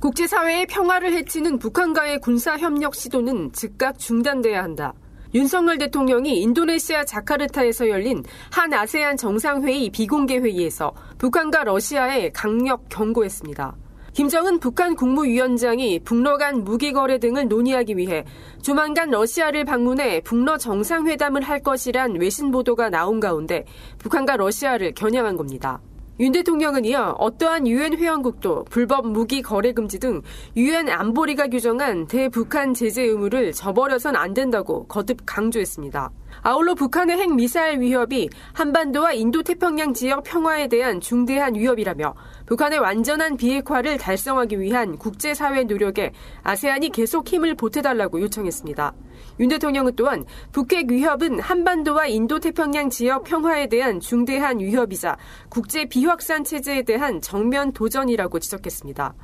국제사회의 0.00 0.66
평화를 0.66 1.14
해치는 1.14 1.58
북한과의 1.58 2.20
군사협력 2.20 2.94
시도는 2.94 3.52
즉각 3.54 3.98
중단돼야 3.98 4.62
한다. 4.62 4.92
윤석열 5.34 5.78
대통령이 5.78 6.40
인도네시아 6.40 7.04
자카르타에서 7.04 7.88
열린 7.88 8.22
한 8.50 8.72
아세안 8.72 9.16
정상회의 9.16 9.90
비공개 9.90 10.38
회의에서 10.38 10.94
북한과 11.18 11.64
러시아에 11.64 12.30
강력 12.30 12.88
경고했습니다. 12.90 13.74
김정은 14.12 14.60
북한 14.60 14.94
국무위원장이 14.94 16.00
북러 16.00 16.36
간 16.36 16.64
무기 16.64 16.92
거래 16.92 17.18
등을 17.18 17.48
논의하기 17.48 17.96
위해 17.96 18.24
조만간 18.62 19.10
러시아를 19.10 19.64
방문해 19.64 20.20
북러 20.22 20.56
정상회담을 20.56 21.42
할 21.42 21.60
것이란 21.62 22.16
외신 22.18 22.50
보도가 22.50 22.90
나온 22.90 23.20
가운데 23.20 23.64
북한과 23.98 24.36
러시아를 24.36 24.92
겨냥한 24.94 25.36
겁니다. 25.36 25.80
윤 26.18 26.32
대통령은 26.32 26.86
이어 26.86 27.14
어떠한 27.18 27.66
유엔 27.66 27.92
회원국도 27.92 28.64
불법 28.70 29.06
무기 29.06 29.42
거래 29.42 29.72
금지 29.72 29.98
등 29.98 30.22
유엔 30.56 30.88
안보리가 30.88 31.48
규정한 31.48 32.06
대북한 32.06 32.72
제재 32.72 33.02
의무를 33.02 33.52
저버려선 33.52 34.16
안 34.16 34.32
된다고 34.32 34.86
거듭 34.86 35.18
강조했습니다. 35.26 36.10
아울러 36.40 36.74
북한의 36.74 37.18
핵 37.18 37.34
미사일 37.34 37.80
위협이 37.80 38.30
한반도와 38.54 39.12
인도 39.12 39.42
태평양 39.42 39.92
지역 39.92 40.24
평화에 40.24 40.68
대한 40.68 41.02
중대한 41.02 41.54
위협이라며 41.54 42.14
북한의 42.46 42.78
완전한 42.78 43.36
비핵화를 43.36 43.98
달성하기 43.98 44.58
위한 44.58 44.96
국제사회 44.96 45.64
노력에 45.64 46.12
아세안이 46.42 46.90
계속 46.90 47.28
힘을 47.28 47.56
보태달라고 47.56 48.22
요청했습니다. 48.22 48.94
윤 49.38 49.48
대통령은 49.48 49.96
또한 49.96 50.24
북핵 50.52 50.90
위협은 50.90 51.40
한반도와 51.40 52.06
인도 52.06 52.40
태평양 52.40 52.88
지역 52.88 53.24
평화에 53.24 53.68
대한 53.68 54.00
중대한 54.00 54.58
위협이자 54.58 55.16
국제 55.48 55.84
비확산 55.84 56.44
체제에 56.44 56.82
대한 56.82 57.20
정면 57.20 57.72
도전이라고 57.72 58.38
지적했습니다. 58.38 59.14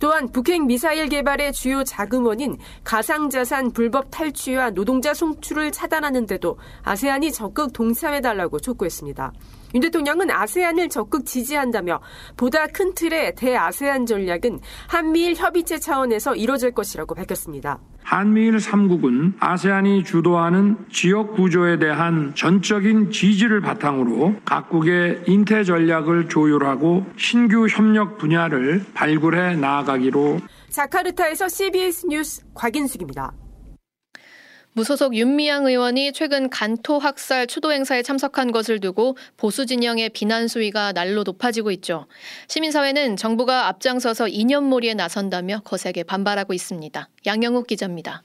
또한 0.00 0.30
북핵 0.32 0.64
미사일 0.64 1.08
개발의 1.08 1.52
주요 1.52 1.84
자금원인 1.84 2.56
가상자산 2.82 3.70
불법 3.72 4.10
탈취와 4.10 4.70
노동자 4.70 5.14
송출을 5.14 5.70
차단하는데도 5.70 6.58
아세안이 6.82 7.32
적극 7.32 7.72
동참해달라고 7.72 8.58
촉구했습니다. 8.58 9.32
윤 9.74 9.80
대통령은 9.82 10.30
아세안을 10.30 10.88
적극 10.88 11.24
지지한다며 11.24 12.00
보다 12.36 12.66
큰 12.66 12.92
틀의 12.92 13.36
대아세안 13.36 14.06
전략은 14.06 14.60
한미일 14.88 15.36
협의체 15.36 15.78
차원에서 15.78 16.34
이뤄질 16.34 16.72
것이라고 16.72 17.14
밝혔습니다. 17.14 17.78
한미일 18.02 18.56
3국은 18.56 19.34
아세안이 19.38 20.04
주도하는 20.04 20.76
지역 20.90 21.34
구조에 21.34 21.78
대한 21.78 22.34
전적인 22.34 23.10
지지를 23.12 23.60
바탕으로 23.60 24.36
각국의 24.44 25.22
인태 25.26 25.62
전략을 25.62 26.28
조율하고 26.28 27.06
신규 27.16 27.66
협력 27.68 28.18
분야를 28.18 28.84
발굴해 28.94 29.56
나아가기로 29.56 30.40
자카르타에서 30.70 31.48
CBS 31.48 32.06
뉴스 32.06 32.42
곽인숙입니다. 32.54 33.32
무소속 34.72 35.16
윤미향 35.16 35.66
의원이 35.66 36.12
최근 36.12 36.48
간토 36.48 36.98
학살 36.98 37.48
추도 37.48 37.72
행사에 37.72 38.02
참석한 38.02 38.52
것을 38.52 38.78
두고 38.78 39.16
보수 39.36 39.66
진영의 39.66 40.10
비난 40.10 40.46
수위가 40.46 40.92
날로 40.92 41.24
높아지고 41.24 41.72
있죠. 41.72 42.06
시민사회는 42.46 43.16
정부가 43.16 43.66
앞장서서 43.66 44.28
이념몰이에 44.28 44.94
나선다며 44.94 45.62
거세게 45.64 46.04
반발하고 46.04 46.54
있습니다. 46.54 47.08
양영욱 47.26 47.66
기자입니다. 47.66 48.22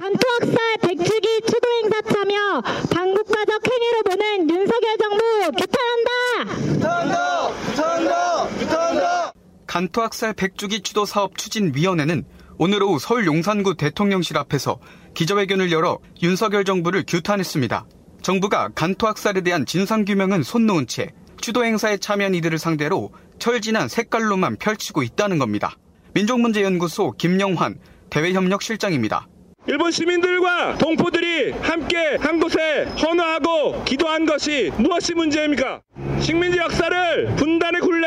간토 0.00 0.18
학살 0.40 0.56
백주기 0.80 1.40
추도 1.46 1.68
행사 1.82 2.00
참여 2.02 2.62
반국가적 2.90 3.62
행위로 3.68 4.02
보는 4.04 4.50
윤석열 4.50 4.98
정부 4.98 5.22
규탄한다. 5.58 6.54
규탄한다. 6.74 7.48
규탄한다. 7.66 8.48
규탄한다. 8.58 9.32
간토 9.66 10.02
학살 10.02 10.34
백주기 10.34 10.82
추도 10.82 11.04
사업 11.04 11.36
추진 11.36 11.72
위원회는 11.74 12.24
오늘 12.58 12.82
오후 12.82 12.98
서울 12.98 13.26
용산구 13.26 13.76
대통령실 13.76 14.38
앞에서 14.38 14.78
기자회견을 15.14 15.72
열어 15.72 15.98
윤석열 16.22 16.64
정부를 16.64 17.04
규탄했습니다. 17.06 17.86
정부가 18.22 18.70
간토 18.74 19.06
학살에 19.06 19.40
대한 19.40 19.66
진상규명은 19.66 20.42
손 20.42 20.66
놓은 20.66 20.86
채 20.86 21.10
추도 21.40 21.64
행사에 21.64 21.96
참여한 21.96 22.34
이들을 22.34 22.58
상대로 22.58 23.10
철진한 23.38 23.88
색깔로만 23.88 24.56
펼치고 24.56 25.02
있다는 25.02 25.38
겁니다. 25.38 25.76
민족문제연구소 26.14 27.12
김영환 27.12 27.78
대외협력실장입니다. 28.10 29.26
일본 29.66 29.90
시민들과 29.90 30.76
동포들이 30.78 31.52
함께 31.52 32.16
한 32.20 32.40
곳에 32.40 32.84
헌화하고 33.00 33.84
기도한 33.84 34.26
것이 34.26 34.72
무엇이 34.76 35.14
문제입니까? 35.14 35.80
식민지 36.20 36.58
역사를 36.58 37.34
분단의 37.36 37.80
굴레 37.80 38.02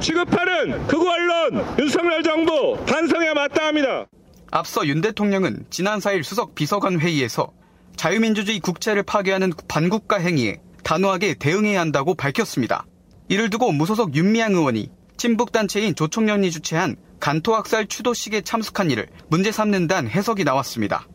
취급하는 0.00 0.86
극우 0.88 1.08
언론 1.08 1.64
윤석열 1.78 2.22
정부 2.22 2.76
반성해야 2.84 3.34
마땅합니다. 3.34 4.06
앞서 4.54 4.86
윤 4.86 5.00
대통령은 5.00 5.64
지난 5.70 5.98
4일 5.98 6.22
수석 6.22 6.54
비서관 6.54 7.00
회의에서 7.00 7.52
자유민주주의 7.96 8.60
국채를 8.60 9.02
파괴하는 9.02 9.50
반국가 9.66 10.18
행위에 10.18 10.60
단호하게 10.84 11.34
대응해야 11.34 11.80
한다고 11.80 12.14
밝혔습니다. 12.14 12.84
이를 13.28 13.48
두고 13.48 13.72
무소속 13.72 14.14
윤미향 14.14 14.52
의원이 14.52 14.90
친북단체인 15.16 15.94
조총련이 15.94 16.50
주최한 16.50 16.96
간토학살 17.18 17.86
추도식에 17.86 18.42
참석한 18.42 18.90
일을 18.90 19.08
문제 19.28 19.50
삼는다는 19.50 20.10
해석이 20.10 20.44
나왔습니다. 20.44 21.06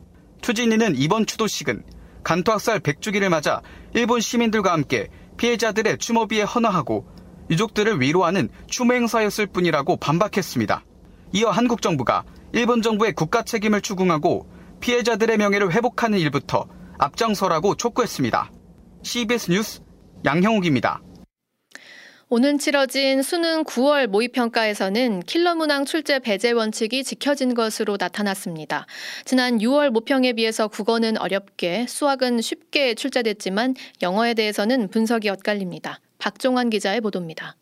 추진위는 0.42 0.96
이번 0.96 1.28
추도식은 1.28 1.84
간토학살 2.24 2.80
100주기를 2.80 3.30
맞아 3.30 3.62
일본 3.94 4.20
시민들과 4.20 4.74
함께 4.74 5.10
피해자들의 5.38 6.00
추모비에 6.00 6.42
헌화하고 6.42 7.06
유족들을 7.52 8.02
위로하는 8.02 8.50
추모 8.68 8.96
행사였을 8.96 9.46
뿐이라고 9.46 9.98
반박했습니다. 9.98 10.84
이어 11.34 11.52
한국 11.52 11.84
정부가 11.84 12.24
일본 12.54 12.82
정부의 12.82 13.14
국가 13.14 13.44
책임을 13.44 13.82
추궁하고 13.82 14.48
피해자들의 14.80 15.38
명예를 15.38 15.74
회복하는 15.74 16.20
일부터 16.20 16.68
앞장서라고 16.98 17.76
촉구했습니다. 17.76 18.52
CBS 19.04 19.52
뉴스 19.52 19.82
양형욱입니다. 20.26 21.02
오늘 22.30 22.58
치러진 22.58 23.22
수능 23.22 23.64
9월 23.64 24.08
모의평가에서는 24.08 25.22
킬러 25.22 25.56
문항 25.56 25.86
출제 25.86 26.20
배제 26.20 26.52
원칙이 26.52 27.06
지켜진 27.06 27.54
것으로 27.54 27.96
나타났습니다. 27.98 28.86
지난 29.24 29.60
6월 29.60 29.92
모평에 29.92 30.34
비해서 30.34 30.68
국어는 30.68 31.18
어렵게 31.18 31.86
수학은 31.88 32.42
쉽게 32.42 32.96
출제됐지만 32.96 33.76
영어에 34.02 34.34
대해서는 34.34 34.90
분석이 34.90 35.30
엇갈립니다. 35.30 36.02
박종환 36.18 36.70
기자의 36.70 37.00
보도입니다. 37.00 37.56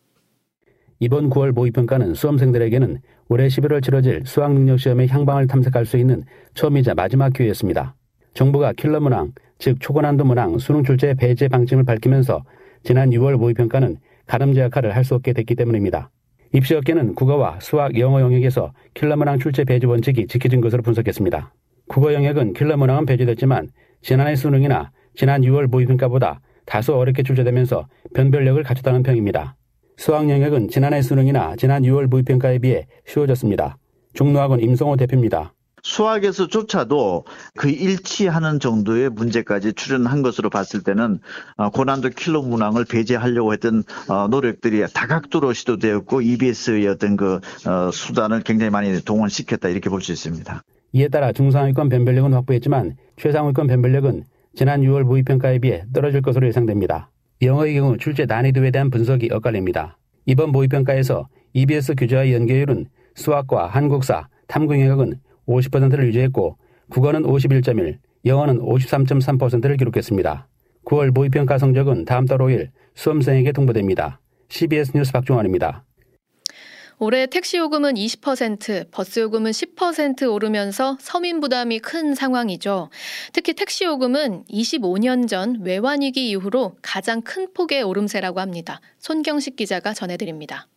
이번 0.99 1.29
9월 1.29 1.51
모의평가는 1.51 2.13
수험생들에게는 2.13 2.99
올해 3.27 3.47
11월 3.47 3.83
치러질 3.83 4.23
수학능력시험의 4.25 5.07
향방을 5.07 5.47
탐색할 5.47 5.85
수 5.85 5.97
있는 5.97 6.23
처음이자 6.53 6.93
마지막 6.95 7.33
기회였습니다. 7.33 7.95
정부가 8.33 8.73
킬러 8.73 8.99
문항, 8.99 9.33
즉 9.59 9.77
초고난도 9.79 10.25
문항 10.25 10.57
수능 10.57 10.83
출제 10.83 11.15
배제 11.15 11.47
방침을 11.47 11.83
밝히면서 11.83 12.43
지난 12.83 13.09
6월 13.09 13.37
모의평가는 13.37 13.97
가름제 14.27 14.61
역할을 14.61 14.95
할 14.95 15.03
수 15.03 15.15
없게 15.15 15.33
됐기 15.33 15.55
때문입니다. 15.55 16.09
입시업계는 16.53 17.15
국어와 17.15 17.59
수학, 17.59 17.97
영어 17.99 18.21
영역에서 18.21 18.71
킬러 18.93 19.17
문항 19.17 19.39
출제 19.39 19.65
배제 19.65 19.87
원칙이 19.87 20.27
지켜진 20.27 20.61
것으로 20.61 20.81
분석했습니다. 20.83 21.53
국어 21.87 22.13
영역은 22.13 22.53
킬러 22.53 22.77
문항은 22.77 23.05
배제됐지만 23.05 23.69
지난해 24.01 24.35
수능이나 24.35 24.91
지난 25.15 25.41
6월 25.41 25.67
모의평가보다 25.67 26.39
다소 26.65 26.97
어렵게 26.97 27.23
출제되면서 27.23 27.87
변별력을 28.13 28.61
갖췄다는 28.63 29.03
평입니다. 29.03 29.55
수학 29.97 30.29
영역은 30.29 30.69
지난해 30.69 31.01
수능이나 31.01 31.55
지난 31.57 31.83
6월 31.83 32.07
모의평가에 32.07 32.59
비해 32.59 32.87
쉬워졌습니다. 33.07 33.77
종로학원 34.13 34.61
임성호 34.61 34.97
대표입니다. 34.97 35.53
수학에서조차도 35.83 37.25
그 37.55 37.69
일치하는 37.69 38.59
정도의 38.59 39.11
문제까지 39.11 39.73
출연한 39.73 40.23
것으로 40.23 40.49
봤을 40.49 40.81
때는 40.81 41.19
어, 41.57 41.69
고난도 41.69 42.09
킬러 42.09 42.41
문항을 42.41 42.85
배제하려고 42.85 43.53
했던 43.53 43.83
어, 44.09 44.27
노력들이 44.27 44.83
다각도로 44.91 45.53
시도되었고 45.53 46.21
EBS의 46.21 46.87
어떤 46.87 47.15
그 47.15 47.39
어, 47.67 47.91
수단을 47.91 48.41
굉장히 48.41 48.71
많이 48.71 48.99
동원시켰다 48.99 49.69
이렇게 49.69 49.89
볼 49.89 50.01
수 50.01 50.11
있습니다. 50.11 50.63
이에 50.93 51.07
따라 51.09 51.31
중상위권 51.31 51.89
변별력은 51.89 52.33
확보했지만 52.33 52.95
최상위권 53.17 53.67
변별력은 53.67 54.23
지난 54.55 54.81
6월 54.81 55.03
모의평가에 55.03 55.59
비해 55.59 55.83
떨어질 55.93 56.21
것으로 56.21 56.47
예상됩니다. 56.47 57.11
영어의 57.45 57.75
경우 57.75 57.97
출제 57.97 58.25
난이도에 58.25 58.71
대한 58.71 58.89
분석이 58.89 59.29
엇갈립니다. 59.31 59.97
이번 60.25 60.51
모의평가에서 60.51 61.27
EBS 61.53 61.95
교재와의 61.95 62.33
연계율은 62.33 62.87
수학과 63.13 63.67
한국사, 63.67 64.27
탐구 64.47 64.73
영역은 64.73 65.19
50%를 65.47 66.07
유지했고 66.07 66.57
국어는 66.89 67.23
51.1, 67.23 67.97
영어는 68.25 68.59
53.3%를 68.59 69.77
기록했습니다. 69.77 70.47
9월 70.85 71.11
모의평가 71.11 71.57
성적은 71.57 72.05
다음 72.05 72.25
달 72.25 72.39
5일 72.39 72.69
수험생에게 72.95 73.51
통보됩니다. 73.51 74.19
CBS 74.49 74.91
뉴스 74.95 75.11
박종환입니다. 75.11 75.83
올해 76.97 77.25
택시 77.25 77.57
요금은 77.57 77.95
20%, 77.95 78.89
버스 78.89 79.19
요금은 79.19 79.51
10% 79.51 80.31
오르면서 80.31 80.97
서민 81.01 81.41
부담이 81.41 81.79
큰 81.79 82.15
상황이죠. 82.15 82.89
특히 83.33 83.53
택시 83.53 83.83
요금은 83.83 84.45
25년 84.45 85.27
전 85.27 85.59
외환위기 85.61 86.29
이후로 86.29 86.77
가장 86.81 87.21
큰 87.21 87.53
폭의 87.53 87.83
오름세라고 87.83 88.39
합니다. 88.39 88.79
손경식 88.99 89.57
기자가 89.57 89.93
전해드립니다. 89.93 90.67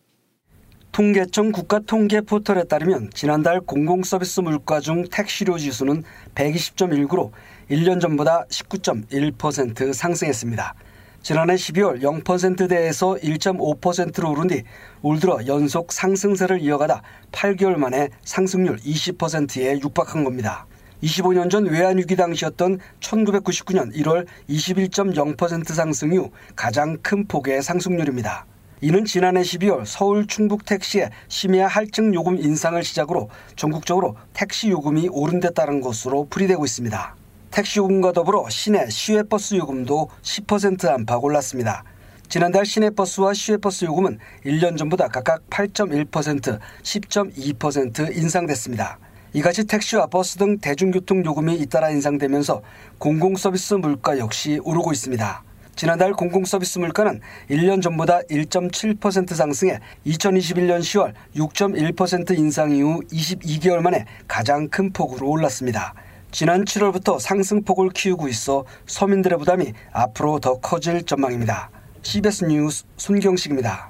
통계청 0.91 1.53
국가통계 1.53 2.21
포털에 2.21 2.63
따르면 2.65 3.11
지난달 3.13 3.61
공공서비스 3.61 4.41
물가 4.41 4.81
중 4.81 5.07
택시료 5.09 5.57
지수는 5.57 6.03
120.19로 6.35 7.31
1년 7.69 8.01
전보다 8.01 8.45
19.1% 8.49 9.93
상승했습니다. 9.93 10.73
지난해 11.21 11.55
12월 11.55 12.01
0%대에서 12.01 13.15
1.5%로 13.15 14.31
오른 14.31 14.47
뒤 14.47 14.63
올 15.01 15.19
들어 15.19 15.39
연속 15.47 15.93
상승세를 15.93 16.61
이어가다 16.61 17.01
8개월 17.31 17.75
만에 17.75 18.09
상승률 18.23 18.77
20%에 18.77 19.79
육박한 19.79 20.23
겁니다. 20.23 20.65
25년 21.01 21.49
전 21.49 21.65
외환위기 21.65 22.17
당시였던 22.17 22.79
1999년 22.99 23.95
1월 23.95 24.25
21.0% 24.49 25.73
상승 25.73 26.11
이후 26.11 26.31
가장 26.55 26.97
큰 27.01 27.25
폭의 27.27 27.61
상승률입니다. 27.63 28.45
이는 28.81 29.05
지난해 29.05 29.41
12월 29.41 29.85
서울 29.85 30.27
충북 30.27 30.65
택시의 30.65 31.09
심야 31.29 31.67
할증 31.67 32.13
요금 32.13 32.37
인상을 32.37 32.81
시작으로 32.83 33.29
전국적으로 33.55 34.17
택시 34.33 34.69
요금이 34.69 35.09
오른 35.11 35.39
데 35.39 35.49
따른 35.51 35.79
것으로 35.79 36.27
풀이되고 36.29 36.65
있습니다. 36.65 37.18
택시 37.51 37.79
요금과 37.79 38.11
더불어 38.13 38.47
시내 38.49 38.89
시외버스 38.89 39.55
요금도 39.55 40.09
10% 40.21 40.87
안팎 40.87 41.23
올랐습니다. 41.23 41.83
지난달 42.27 42.65
시내버스와 42.65 43.33
시외버스 43.33 43.85
요금은 43.85 44.19
1년 44.45 44.77
전보다 44.77 45.07
각각 45.07 45.49
8.1%, 45.49 46.59
10.2% 46.83 48.15
인상됐습니다. 48.15 48.99
이같이 49.33 49.65
택시와 49.65 50.07
버스 50.07 50.37
등 50.37 50.59
대중교통 50.59 51.25
요금이 51.25 51.55
잇따라 51.55 51.89
인상되면서 51.89 52.61
공공서비스 52.99 53.75
물가 53.75 54.17
역시 54.19 54.59
오르고 54.63 54.91
있습니다. 54.91 55.43
지난달 55.75 56.13
공공서비스 56.13 56.79
물가는 56.79 57.19
1년 57.49 57.81
전보다 57.81 58.21
1.7% 58.29 59.33
상승해 59.33 59.79
2021년 60.05 60.81
10월 60.81 61.13
6.1% 61.35 62.37
인상 62.37 62.71
이후 62.71 63.01
22개월 63.11 63.81
만에 63.81 64.05
가장 64.27 64.67
큰 64.67 64.91
폭으로 64.91 65.29
올랐습니다. 65.29 65.93
지난 66.31 66.63
7월부터 66.63 67.19
상승폭을 67.19 67.89
키우고 67.89 68.27
있어 68.27 68.65
서민들의 68.85 69.39
부담이 69.39 69.73
앞으로 69.91 70.39
더 70.39 70.59
커질 70.59 71.03
전망입니다. 71.03 71.71
CBS 72.03 72.45
뉴스 72.45 72.85
손경식입니다. 72.97 73.88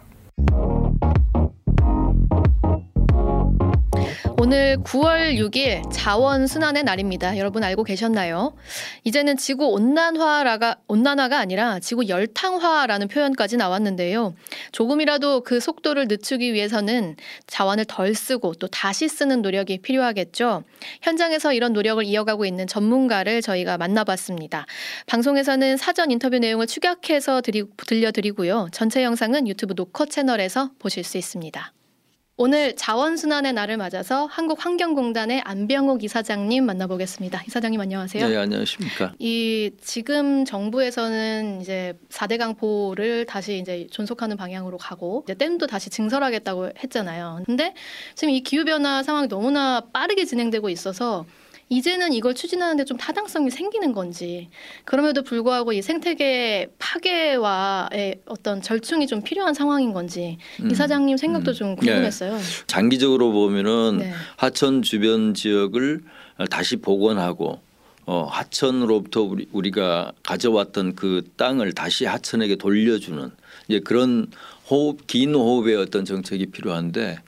오늘 4.42 4.78
9월 4.86 5.36
6일 5.36 5.84
자원 5.92 6.48
순환의 6.48 6.84
날입니다. 6.84 7.38
여러분 7.38 7.62
알고 7.62 7.84
계셨나요? 7.84 8.56
이제는 9.04 9.36
지구 9.36 9.66
온난화가 9.66 10.78
온난화가 10.88 11.38
아니라 11.38 11.80
지구 11.80 12.08
열탕화라는 12.08 13.10
표현까지 13.10 13.58
나왔는데요. 13.58 14.34
조금이라도 14.72 15.42
그 15.42 15.60
속도를 15.60 16.08
늦추기 16.08 16.54
위해서는 16.54 17.18
자원을 17.48 17.84
덜 17.84 18.16
쓰고 18.16 18.54
또 18.54 18.68
다시 18.68 19.10
쓰는 19.10 19.42
노력이 19.42 19.80
필요하겠죠. 19.80 20.64
현장에서 21.02 21.52
이런 21.52 21.74
노력을 21.74 22.02
이어가고 22.02 22.46
있는 22.46 22.66
전문가를 22.66 23.42
저희가 23.42 23.78
만나봤습니다. 23.78 24.66
방송에서는 25.08 25.76
사전 25.76 26.12
인터뷰 26.12 26.40
내용을 26.40 26.66
축약해서 26.66 27.42
드리, 27.42 27.66
들려드리고요. 27.86 28.70
전체 28.72 29.04
영상은 29.04 29.50
유튜브 29.50 29.74
노커 29.76 30.06
채널에서 30.06 30.72
보실 30.80 31.04
수 31.04 31.18
있습니다. 31.18 31.74
오늘 32.42 32.74
자원순환의 32.78 33.52
날을 33.52 33.76
맞아서 33.76 34.26
한국환경공단의 34.28 35.42
안병욱 35.44 36.06
이사장님 36.06 36.66
만나보겠습니다. 36.66 37.44
이사장님 37.46 37.82
안녕하세요. 37.82 38.30
네, 38.30 38.38
안녕하십니까. 38.38 39.12
이 39.20 39.72
지금 39.82 40.46
정부에서는 40.46 41.60
이제 41.60 42.00
4대 42.08 42.38
강포를 42.38 43.26
다시 43.26 43.58
이제 43.58 43.88
존속하는 43.92 44.38
방향으로 44.38 44.78
가고 44.78 45.26
이제 45.26 45.34
댐도 45.34 45.68
다시 45.68 45.90
증설하겠다고 45.90 46.70
했잖아요. 46.82 47.44
근데 47.46 47.74
지금 48.16 48.34
이 48.34 48.40
기후 48.40 48.64
변화 48.64 49.04
상황이 49.04 49.28
너무나 49.28 49.82
빠르게 49.92 50.24
진행되고 50.24 50.70
있어서 50.70 51.26
이제는 51.70 52.14
이걸 52.14 52.34
추진하는데 52.34 52.84
좀 52.86 52.98
타당성이 52.98 53.52
생기는 53.52 53.94
건지 53.94 54.50
그럼에도 54.86 55.22
불구하고 55.22 55.72
이 55.72 55.82
생태계 55.82 56.74
파괴와의 56.80 58.22
어떤 58.26 58.62
절충이 58.62 59.06
좀 59.08 59.22
필요한 59.22 59.54
상황인 59.54 59.94
건지 59.94 60.38
음. 60.62 60.72
이 60.72 60.76
사장님 60.76 61.18
생각도 61.18 61.52
음. 61.52 61.54
좀 61.54 61.76
궁금했어요. 61.76 62.36
네. 62.36 62.44
장기적으로 62.66 63.32
보면은 63.32 63.98
네. 64.00 64.14
하천 64.38 64.82
주변 64.82 65.34
지역을 65.36 66.02
다시 66.50 66.78
복원하고 66.78 67.60
어, 68.06 68.24
하천으로부터 68.24 69.22
우리, 69.22 69.48
우리가 69.52 70.14
가져왔던 70.24 70.96
그 70.96 71.22
땅을 71.38 71.74
다시 71.74 72.06
하천에게 72.06 72.56
돌려주는 72.56 73.30
이제 73.68 73.80
그런 73.82 74.32
호흡 74.68 75.06
긴 75.06 75.36
호흡의 75.36 75.76
어떤 75.76 76.06
정책이 76.06 76.48
필요한데 76.48 77.20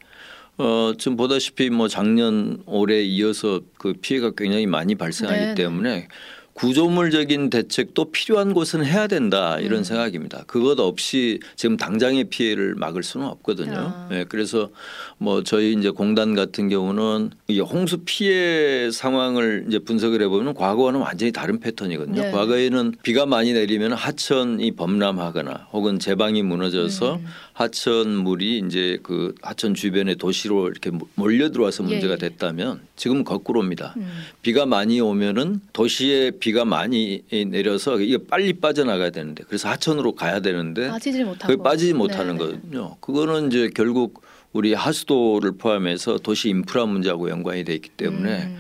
어, 0.58 0.94
지금 0.98 1.18
보다시피 1.18 1.70
뭐 1.70 1.88
작년 1.88 2.62
올해 2.66 3.02
이어서 3.02 3.62
그 3.78 3.94
피해가 3.94 4.32
굉장히 4.38 4.68
많이 4.68 4.96
발생하기 4.96 5.40
네. 5.40 5.56
때문에 5.56 6.08
구조물적인 6.54 7.50
대책도 7.50 8.12
필요한 8.12 8.54
곳은 8.54 8.86
해야 8.86 9.08
된다 9.08 9.58
이런 9.60 9.80
음. 9.80 9.84
생각입니다. 9.84 10.44
그것 10.48 10.80
없이 10.80 11.40
지금 11.56 11.78
당장의 11.78 12.26
피해를 12.26 12.76
막을 12.76 13.04
수는 13.04 13.26
없거든요. 13.28 13.74
아. 13.78 14.10
예, 14.12 14.26
그래서 14.28 14.70
뭐 15.18 15.44
저희 15.44 15.74
이제 15.74 15.90
공단 15.90 16.36
같은 16.36 16.70
경우는 16.70 17.32
이 17.48 17.60
홍수 17.62 18.00
피해 18.06 18.92
상황을 18.92 19.66
이제 19.70 19.80
분석을 19.80 20.22
해보면 20.22 20.54
과거와는 20.54 21.00
완전히 21.00 21.32
다른 21.32 21.60
패턴이거든요. 21.60 22.22
네. 22.22 22.32
과거에는 22.32 22.96
비가 23.02 23.26
많이 23.26 23.54
내리면 23.54 23.94
하천이 23.94 24.72
범람하거나 24.76 25.70
혹은 25.72 26.00
제방이 26.00 26.44
무너져서 26.44 27.16
음. 27.16 27.26
하천 27.62 28.10
물이 28.10 28.64
이제 28.66 28.98
그 29.04 29.36
하천 29.42 29.74
주변의 29.76 30.16
도시로 30.16 30.68
이렇게 30.68 30.92
몰려 31.16 31.52
들어와서 31.52 31.84
예, 31.84 31.88
문제가 31.88 32.14
예. 32.14 32.18
됐다면 32.18 32.82
지금은 32.96 33.24
거꾸로입니다. 33.24 33.94
음. 33.98 34.08
비가 34.42 34.66
많이 34.66 35.00
오면은 35.00 35.62
도시에 35.74 36.32
비가 36.32 36.66
많이 36.66 37.24
내려서 37.30 38.00
이게 38.00 38.18
빨리 38.18 38.54
빠져나가야 38.54 39.12
되는데 39.12 39.44
그래서 39.48 39.70
하천으로 39.70 40.16
가야 40.16 40.40
되는데 40.40 40.88
빠지지 40.90 41.24
못하고. 41.24 41.54
거기 41.54 41.64
빠지지 41.64 41.94
못하는 41.94 42.38
네네. 42.38 42.52
거거든요. 42.52 42.98
그거는 43.00 43.48
이제 43.48 43.70
결국 43.76 44.24
우리 44.54 44.74
하수도를 44.74 45.54
포함해서 45.54 46.18
도시 46.18 46.50
인프라 46.50 46.86
문제하고 46.86 47.30
연관이 47.30 47.64
돼 47.64 47.74
있기 47.76 47.90
때문에 47.90 48.44
음. 48.44 48.58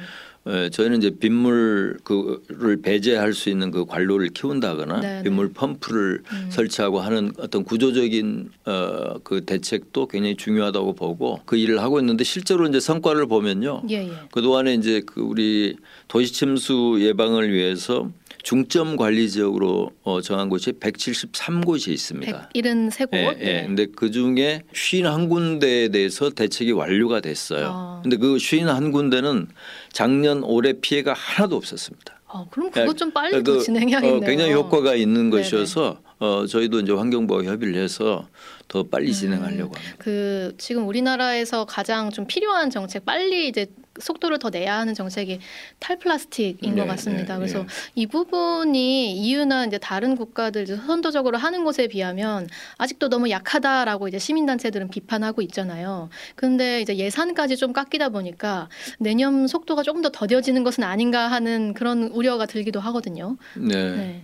에, 0.48 0.70
저희는 0.72 0.98
이제 0.98 1.12
빗물 1.12 2.00
그를 2.04 2.82
배제할 2.82 3.34
수 3.34 3.50
있는 3.50 3.70
그 3.70 3.86
관로를 3.86 4.30
키운다거나 4.30 5.00
네네. 5.00 5.24
빗물 5.24 5.54
펌프를 5.54 6.24
음. 6.32 6.48
설치하고 6.50 7.00
하는 7.00 7.32
어떤 7.38 7.64
구조적인 7.64 8.50
어, 8.66 9.20
그 9.24 9.46
대책도 9.46 10.08
굉장히 10.08 10.36
중요하다고 10.36 10.94
보고 10.94 11.42
그 11.46 11.58
일을 11.58 11.82
하고 11.82 12.00
있는데 12.00 12.24
실제로 12.24 12.68
이제 12.68 12.80
성과를 12.80 13.28
보면요. 13.28 13.84
예, 13.92 14.08
예. 14.08 14.12
그 14.32 14.42
동안에 14.42 14.74
이제 14.74 15.02
그 15.06 15.22
우리 15.22 15.76
도시 16.08 16.34
침수 16.34 16.98
예방을 17.00 17.52
위해서 17.52 18.10
중점 18.44 18.98
관리 18.98 19.30
지역으로 19.30 19.92
어, 20.04 20.22
정한 20.22 20.50
곳이 20.50 20.72
173곳이 20.74 21.90
있습니다. 21.90 22.50
173곳. 22.56 23.14
예, 23.14 23.38
예. 23.42 23.64
근데 23.68 23.86
그 23.96 24.12
중에 24.12 24.64
51군데에 24.74 25.92
대해서 25.92 26.30
대책이 26.30 26.72
완료가 26.72 27.20
됐어요. 27.20 27.72
아. 27.72 28.00
근데 28.02 28.18
그 28.18 28.36
51군데는 28.36 29.48
작년 29.92 30.44
올해 30.44 30.74
피해가 30.74 31.14
하나도 31.14 31.56
없었습니다. 31.56 32.22
어, 32.28 32.48
그럼 32.50 32.72
그것 32.72 32.98
좀 32.98 33.12
빨리 33.12 33.38
예, 33.38 33.44
더 33.44 33.54
그, 33.54 33.60
진행해야겠네요. 33.62 34.18
어, 34.18 34.20
굉장히 34.22 34.54
효과가 34.54 34.96
있는 34.96 35.30
네네. 35.30 35.44
것이어서 35.44 36.00
어, 36.20 36.46
저희도 36.46 36.80
이제 36.80 36.94
환경부와 36.94 37.44
협의를 37.44 37.76
해서 37.76 38.28
더 38.68 38.84
빨리 38.84 39.08
음. 39.08 39.14
진행하려고 39.14 39.76
합니다. 39.76 39.96
그 39.98 40.54
지금 40.58 40.88
우리나라에서 40.88 41.66
가장 41.66 42.10
좀 42.10 42.26
필요한 42.28 42.70
정책 42.70 43.06
빨리 43.06 43.48
이제 43.50 43.68
속도를 44.00 44.40
더 44.40 44.50
내야 44.50 44.78
하는 44.80 44.94
정책이 44.94 45.40
탈플라스틱인 45.80 46.76
네, 46.76 46.82
것 46.82 46.88
같습니다. 46.88 47.34
네, 47.34 47.40
그래서 47.40 47.60
네. 47.60 47.68
이 47.96 48.08
부분이 48.08 49.18
EU나 49.18 49.66
이제 49.66 49.78
다른 49.78 50.16
국가들 50.16 50.66
선도적으로 50.66 51.38
하는 51.38 51.64
것에 51.64 51.88
비하면 51.88 52.48
아직도 52.78 53.10
너무 53.10 53.30
약하다라고 53.30 54.08
이제 54.08 54.18
시민단체들은 54.18 54.90
비판하고 54.90 55.42
있잖아요. 55.44 56.10
근데 56.36 56.82
이제 56.82 56.96
예산까지 56.98 57.58
좀 57.58 57.74
깎이다 57.74 58.10
보니까 58.10 58.70
내년 59.00 59.48
속도가 59.48 59.84
조금 59.84 60.02
더 60.02 60.10
더뎌지는 60.10 60.64
것은 60.64 60.84
아닌가 60.84 61.28
하는 61.28 61.74
그런 61.74 62.04
우려가 62.04 62.46
들기도 62.46 62.80
하거든요. 62.80 63.38
네. 63.56 63.92
네. 63.96 64.24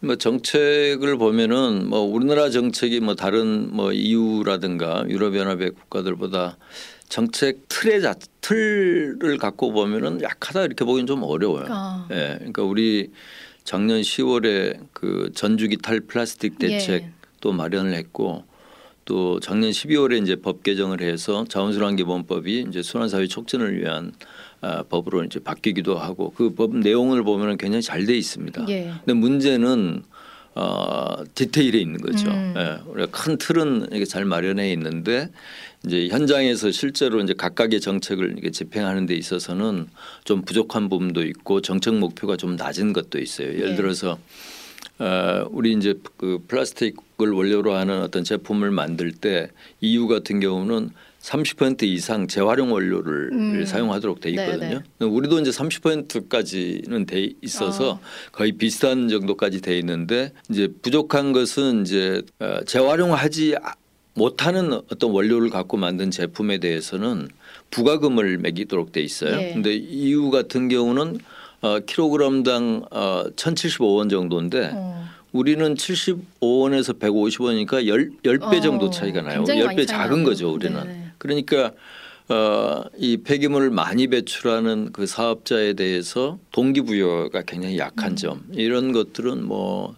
뭐 0.00 0.16
정책을 0.16 1.18
보면은 1.18 1.88
뭐 1.88 2.00
우리나라 2.00 2.50
정책이 2.50 3.00
뭐 3.00 3.14
다른 3.14 3.74
뭐 3.74 3.92
EU라든가 3.92 5.04
유럽연합의 5.08 5.70
국가들보다 5.70 6.56
정책 7.08 7.68
틀의 7.68 8.02
자, 8.02 8.14
틀을 8.40 9.38
갖고 9.38 9.72
보면은 9.72 10.22
약하다 10.22 10.64
이렇게 10.64 10.84
보기는 10.84 11.06
좀 11.06 11.22
어려워요. 11.22 11.66
아. 11.68 12.08
예. 12.10 12.34
그러니까 12.38 12.62
우리 12.62 13.10
작년 13.64 14.00
10월에 14.00 14.78
그 14.92 15.30
전주기 15.34 15.76
탈 15.78 16.00
플라스틱 16.00 16.58
대책 16.58 17.02
예. 17.02 17.10
또 17.40 17.52
마련을 17.52 17.94
했고 17.94 18.44
또 19.04 19.38
작년 19.40 19.70
12월에 19.70 20.20
이제 20.22 20.34
법 20.36 20.62
개정을 20.64 21.00
해서 21.00 21.44
자원순환기본법이 21.48 22.66
이제 22.68 22.82
순환사회 22.82 23.26
촉진을 23.28 23.80
위한 23.80 24.12
아, 24.60 24.82
법으로 24.82 25.22
이제 25.24 25.38
바뀌기도 25.38 25.96
하고 25.98 26.30
그 26.32 26.50
법 26.54 26.76
내용을 26.76 27.22
보면은 27.22 27.56
굉장히 27.56 27.82
잘 27.82 28.04
돼 28.06 28.16
있습니다. 28.16 28.66
예. 28.68 28.92
근데 29.04 29.12
문제는 29.12 30.02
어, 30.58 31.22
디테일에 31.34 31.78
있는 31.78 32.00
거죠. 32.00 32.28
음. 32.30 32.54
예, 32.56 32.78
우리가 32.90 33.10
큰 33.10 33.36
틀은 33.36 33.88
이게 33.92 34.06
잘 34.06 34.24
마련해 34.24 34.72
있는데 34.72 35.28
이제 35.84 36.08
현장에서 36.08 36.70
실제로 36.70 37.20
이제 37.20 37.34
각각의 37.34 37.78
정책을 37.82 38.36
이게 38.38 38.50
집행하는 38.50 39.04
데 39.04 39.14
있어서는 39.14 39.86
좀 40.24 40.42
부족한 40.42 40.88
부분도 40.88 41.24
있고 41.24 41.60
정책 41.60 41.96
목표가 41.96 42.38
좀 42.38 42.56
낮은 42.56 42.94
것도 42.94 43.18
있어요. 43.18 43.48
예를 43.48 43.72
예. 43.72 43.76
들어서 43.76 44.18
어, 44.98 45.46
우리 45.50 45.74
이제 45.74 45.94
그 46.16 46.42
플라스틱을 46.48 47.30
원료로 47.32 47.74
하는 47.74 48.00
어떤 48.00 48.24
제품을 48.24 48.70
만들 48.70 49.12
때 49.12 49.50
EU 49.82 50.08
같은 50.08 50.40
경우는 50.40 50.88
30% 51.26 51.82
이상 51.82 52.28
재활용 52.28 52.72
원료를 52.72 53.30
음. 53.32 53.64
사용하도록 53.64 54.20
돼 54.20 54.30
있거든요. 54.30 54.58
네네. 54.58 54.80
근데 54.98 55.12
우리도 55.12 55.40
이제 55.40 55.50
30%까지는 55.50 57.04
돼 57.06 57.30
있어서 57.42 57.94
아. 57.94 58.30
거의 58.30 58.52
비슷한 58.52 59.08
정도까지 59.08 59.60
돼 59.60 59.76
있는데 59.78 60.32
이제 60.48 60.68
부족한 60.82 61.32
것은 61.32 61.82
이제 61.82 62.22
어, 62.38 62.58
재활용하지 62.64 63.56
아- 63.60 63.74
못하는 64.14 64.72
어떤 64.72 65.10
원료를 65.10 65.50
갖고 65.50 65.76
만든 65.76 66.10
제품에 66.10 66.58
대해서는 66.58 67.28
부가금을 67.70 68.38
매기도록 68.38 68.92
돼 68.92 69.00
있어요. 69.02 69.36
예. 69.38 69.52
근데 69.52 69.74
EU 69.74 70.30
같은 70.30 70.68
경우는 70.68 71.18
어, 71.60 71.80
킬로그램당 71.80 72.84
어, 72.92 73.24
1,075원 73.34 74.08
정도인데 74.08 74.70
어. 74.74 75.04
우리는 75.32 75.74
75원에서 75.74 76.98
150원이니까 76.98 77.84
10, 77.84 78.22
10배 78.22 78.62
정도 78.62 78.86
어, 78.86 78.90
차이가 78.90 79.20
나요. 79.22 79.38
굉장히 79.38 79.64
많이 79.64 79.76
10배 79.82 79.86
차이 79.88 79.98
작은. 80.08 80.24
거죠, 80.24 80.52
우리는. 80.52 80.80
네네. 80.82 81.05
그러니까 81.18 81.72
어, 82.28 82.82
이 82.98 83.18
폐기물을 83.18 83.70
많이 83.70 84.08
배출하는 84.08 84.90
그 84.92 85.06
사업자에 85.06 85.74
대해서 85.74 86.38
동기부여가 86.52 87.42
굉장히 87.42 87.78
약한 87.78 88.12
음. 88.12 88.16
점 88.16 88.42
이런 88.52 88.90
것들은 88.92 89.44
뭐 89.44 89.94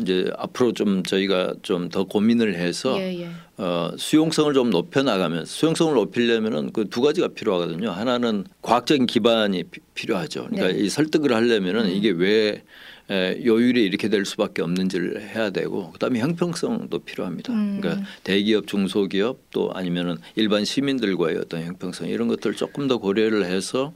이제 0.00 0.30
앞으로 0.38 0.72
좀 0.72 1.02
저희가 1.02 1.54
좀 1.62 1.88
더 1.90 2.04
고민을 2.04 2.54
해서 2.54 2.98
예, 3.00 3.20
예. 3.22 3.28
어, 3.58 3.90
수용성을 3.96 4.52
좀 4.54 4.70
높여 4.70 5.02
나가면 5.02 5.44
수용성을 5.46 5.94
높이려면은 5.94 6.72
그 6.72 6.84
두 6.88 7.00
가지가 7.02 7.28
필요하거든요. 7.28 7.90
하나는 7.90 8.44
과학적인 8.62 9.06
기반이 9.06 9.64
피- 9.64 9.80
필요하죠. 9.94 10.48
그러니까 10.50 10.72
네. 10.76 10.84
이 10.84 10.88
설득을 10.90 11.34
하려면은 11.34 11.86
음. 11.86 11.90
이게 11.90 12.10
왜 12.10 12.62
에, 13.10 13.44
요율이 13.44 13.84
이렇게 13.84 14.08
될 14.08 14.24
수밖에 14.24 14.62
없는지를 14.62 15.20
해야 15.20 15.50
되고 15.50 15.92
그다음에 15.92 16.20
형평성도 16.20 16.98
필요합니다. 17.00 17.52
음. 17.52 17.78
그러니까 17.80 18.06
대기업, 18.24 18.66
중소기업 18.66 19.50
또 19.50 19.72
아니면은 19.72 20.16
일반 20.34 20.64
시민들과의 20.64 21.36
어떤 21.36 21.62
형평성 21.62 22.08
이런 22.08 22.28
것들을 22.28 22.56
조금 22.56 22.88
더 22.88 22.98
고려를 22.98 23.44
해서 23.44 23.92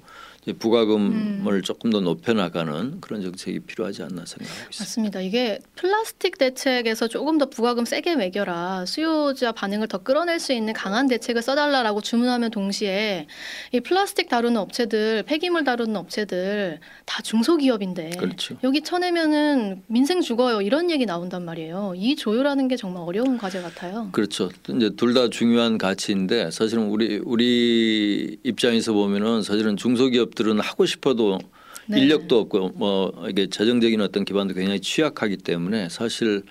부가금을 0.59 1.53
음. 1.55 1.63
조금 1.63 1.91
더 1.91 2.01
높여 2.01 2.33
나가는 2.33 3.01
그런 3.01 3.21
정책이 3.23 3.61
필요하지 3.61 4.03
않나 4.03 4.25
생각하고 4.25 4.71
있습니다. 4.71 4.81
맞습니다. 4.81 5.21
이게 5.21 5.59
플라스틱 5.77 6.39
대책에서 6.39 7.09
조금 7.09 7.37
더 7.37 7.47
부가금 7.51 7.85
세게 7.85 8.17
매겨라 8.17 8.87
수요자 8.87 9.53
반응을 9.53 9.89
더 9.89 9.99
끌어낼 9.99 10.41
수 10.41 10.53
있는 10.55 10.73
강한 10.73 11.09
대책을 11.09 11.43
써달라라고 11.43 12.01
주문하면 12.01 12.51
동시에 12.51 13.27
이 13.73 13.81
플라스틱 13.81 14.29
다루는 14.31 14.57
업체들, 14.59 15.25
폐기물 15.25 15.65
다루는 15.65 15.95
업체들 15.97 16.81
다 17.05 17.23
중소기업인데 17.23 18.11
그렇죠. 18.19 18.57
여기 18.65 18.81
쳐내면은 18.81 19.83
민생 19.89 20.23
죽어요 20.23 20.63
이런 20.63 20.91
얘기 20.91 21.05
나온단 21.05 21.45
말이에요. 21.45 21.93
이 21.97 22.17
조율하는 22.17 22.67
게 22.69 22.77
정말 22.77 23.03
어려운 23.07 23.37
과제 23.37 23.61
같아요. 23.61 24.09
그렇죠. 24.13 24.49
이제 24.75 24.91
둘 24.97 25.11
다 25.11 25.29
중요한 25.29 25.77
가치인데 25.77 26.53
사실은 26.53 26.85
우리 26.89 27.21
우리 27.25 28.39
입장에서 28.45 28.93
보면은 28.93 29.43
사실은 29.43 29.77
중소기업 29.77 30.30
들은 30.35 30.61
하고 30.61 30.87
싶어도 30.87 31.39
네. 31.87 32.01
인력도 32.01 32.39
없고 32.39 32.71
뭐 32.77 33.27
이게 33.29 33.49
재정적인 33.49 34.01
어떤 34.01 34.25
기반도 34.25 34.55
굉장히 34.55 34.81
취약하기 34.81 35.39
때문에 35.39 35.89
사실 35.89 36.43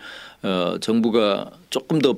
어 0.43 0.77
정부가 0.79 1.51
조금 1.69 1.99
더 1.99 2.15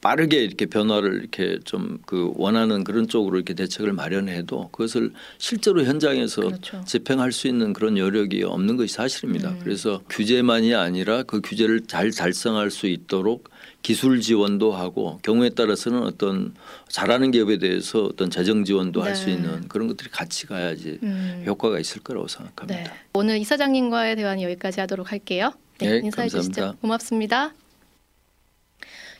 빠르게 0.00 0.38
이렇게 0.38 0.66
변화를 0.66 1.20
이렇게 1.20 1.58
좀 1.64 1.92
그 2.12 2.32
원하는 2.34 2.84
그런 2.84 3.08
쪽으로 3.08 3.36
이렇게 3.36 3.54
대책을 3.54 3.94
마련해도 3.94 4.68
그것을 4.70 5.12
실제로 5.38 5.82
현장에서 5.84 6.42
그렇죠. 6.42 6.84
집행할 6.84 7.32
수 7.32 7.48
있는 7.48 7.72
그런 7.72 7.96
여력이 7.96 8.42
없는 8.42 8.76
것이 8.76 8.92
사실입니다. 8.92 9.50
음. 9.50 9.60
그래서 9.62 10.02
규제만이 10.10 10.74
아니라 10.74 11.22
그 11.22 11.40
규제를 11.40 11.86
잘 11.86 12.10
달성할 12.10 12.70
수 12.70 12.86
있도록 12.86 13.48
기술 13.82 14.20
지원도 14.20 14.72
하고 14.72 15.18
경우에 15.22 15.50
따라서는 15.50 16.02
어떤 16.04 16.54
잘하는 16.88 17.32
기업에 17.32 17.58
대해서 17.58 18.04
어떤 18.04 18.30
재정 18.30 18.64
지원도 18.64 19.02
할수 19.02 19.26
네. 19.26 19.32
있는 19.32 19.68
그런 19.68 19.88
것들이 19.88 20.08
같이 20.10 20.46
가야지 20.46 20.98
음. 21.02 21.42
효과가 21.46 21.78
있을 21.80 22.02
거라고 22.02 22.28
생각합니다. 22.28 22.82
네. 22.82 22.90
오늘 23.14 23.38
이사장님과의 23.38 24.16
대화는 24.16 24.42
여기까지 24.42 24.80
하도록 24.80 25.10
할게요. 25.10 25.52
네, 25.78 25.90
네, 25.90 26.00
인사해 26.04 26.28
주시죠. 26.28 26.52
감사합니다. 26.52 26.80
고맙습니다. 26.80 27.52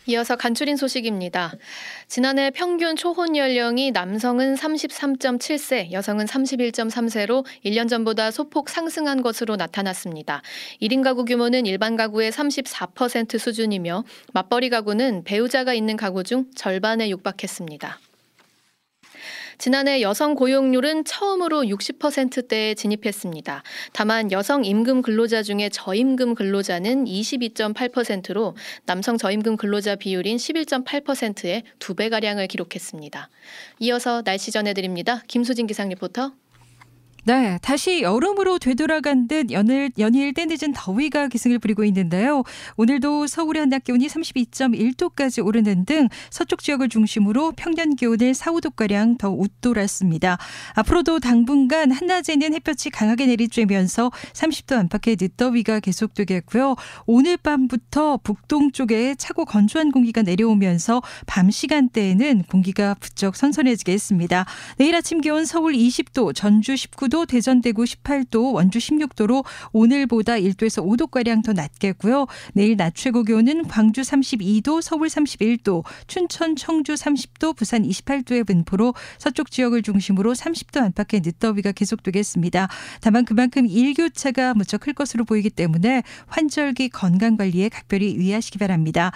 이어서 0.07 0.37
간추린 0.37 0.77
소식입니다. 0.77 1.53
지난해 2.09 2.51
평균 2.51 2.97
초혼 2.97 3.37
연령이 3.37 3.93
남성은 3.93 4.57
33.7세, 4.57 5.93
여성은 5.93 6.27
31.3세로 6.27 7.45
1년 7.65 7.89
전보다 7.89 8.31
소폭 8.31 8.69
상승한 8.69 9.23
것으로 9.23 9.57
나타났습니다. 9.57 10.43
1인 10.81 11.05
가구 11.05 11.25
규모는 11.25 11.67
일반 11.67 11.97
가구의 11.97 12.33
34% 12.33 13.39
수준이며 13.39 14.05
맞벌이 14.33 14.71
가구는 14.71 15.25
배우자가 15.25 15.73
있는 15.73 15.97
가구 15.97 16.25
중 16.25 16.47
절반에 16.55 17.09
육박했습니다. 17.09 18.12
지난해 19.63 20.01
여성 20.01 20.35
고용률은 20.35 21.05
처음으로 21.05 21.63
60%대에 21.63 22.75
진입했습니다. 22.75 23.63
다만 23.93 24.33
여성 24.33 24.65
임금 24.65 25.03
근로자 25.03 25.45
중에 25.45 25.69
저임금 25.69 26.35
근로자는 26.35 27.05
22.8%로 27.05 28.57
남성 28.87 29.17
저임금 29.17 29.57
근로자 29.57 29.95
비율인 29.95 30.37
11.8%의 30.37 31.63
두 31.79 31.95
배가량을 31.95 32.49
기록했습니다. 32.49 33.31
이어서 33.79 34.23
날씨 34.23 34.51
전해드립니다. 34.51 35.23
김수진 35.29 35.69
기상 35.69 35.91
리포터. 35.91 36.33
네, 37.25 37.57
다시 37.63 38.03
여름으로 38.03 38.59
되돌아간 38.59 39.29
듯 39.29 39.53
연일, 39.53 39.93
연일 39.97 40.35
때늦은 40.35 40.73
더위가 40.75 41.29
기승을 41.29 41.61
부리고 41.61 41.85
있는데요. 41.85 42.43
오늘도 42.77 43.29
서울의 43.29 43.61
한낮 43.61 43.85
기온이 43.85 44.09
32.1도까지 44.09 45.47
오르는 45.47 45.85
등 45.85 46.09
서쪽 46.31 46.65
지역을 46.65 46.89
중심으로 46.89 47.53
평년 47.53 47.95
기온을 47.95 48.35
4, 48.35 48.51
5도가량 48.51 49.19
더 49.19 49.31
웃돌았습니다. 49.31 50.37
앞으로도 50.75 51.21
당분간 51.21 51.93
한낮에는 51.93 52.55
햇볕이 52.55 52.91
강하게 52.91 53.27
내리쬐면서 53.27 54.11
30도 54.33 54.77
안팎의 54.79 55.17
늦더위가 55.21 55.79
계속되겠고요. 55.79 56.75
오늘 57.07 57.37
밤부터 57.37 58.19
북동쪽에 58.25 59.15
차고 59.15 59.45
건조한 59.45 59.93
공기가 59.93 60.23
내려오면서 60.23 61.01
밤 61.27 61.53
시간대에는 61.53 62.43
공기가 62.49 62.95
부쩍 62.95 63.37
선선해지겠습니다. 63.37 64.45
내일 64.79 64.97
아침 64.97 65.21
기온 65.21 65.45
서울 65.45 65.75
20도, 65.75 66.35
전주 66.35 66.75
19도, 66.75 67.12
대전 67.27 67.61
대구 67.63 67.85
18도, 67.85 68.53
원주 68.55 68.79
16도로 68.79 69.45
오늘보다 69.73 70.35
1도에서 70.35 70.85
5도가량 70.85 71.45
더 71.45 71.53
낮겠고요. 71.53 72.27
내일 72.53 72.77
낮 72.77 72.95
최고 72.95 73.23
기온은 73.23 73.67
광주 73.67 74.03
32도, 74.03 74.83
서울 74.83 75.09
31도, 75.09 75.85
춘천, 76.07 76.57
청주 76.57 76.95
30도, 76.95 77.57
부산 77.57 77.83
28도의 77.83 78.47
분포로 78.47 78.95
서쪽 79.19 79.51
지역을 79.51 79.83
중심으로 79.83 80.35
30도 80.35 80.83
안팎의 80.83 81.23
늦더위가 81.25 81.73
계속되겠습니다. 81.73 82.69
다만 83.01 83.25
그만큼 83.25 83.67
일교차가 83.67 84.55
무척 84.55 84.83
클 84.83 84.93
것으로 84.93 85.25
보이기 85.25 85.49
때문에 85.49 86.03
환절기 86.27 86.89
건강 86.89 87.37
관리에 87.37 87.69
각별히 87.69 88.17
유의하시기 88.17 88.59
바랍니다. 88.59 89.13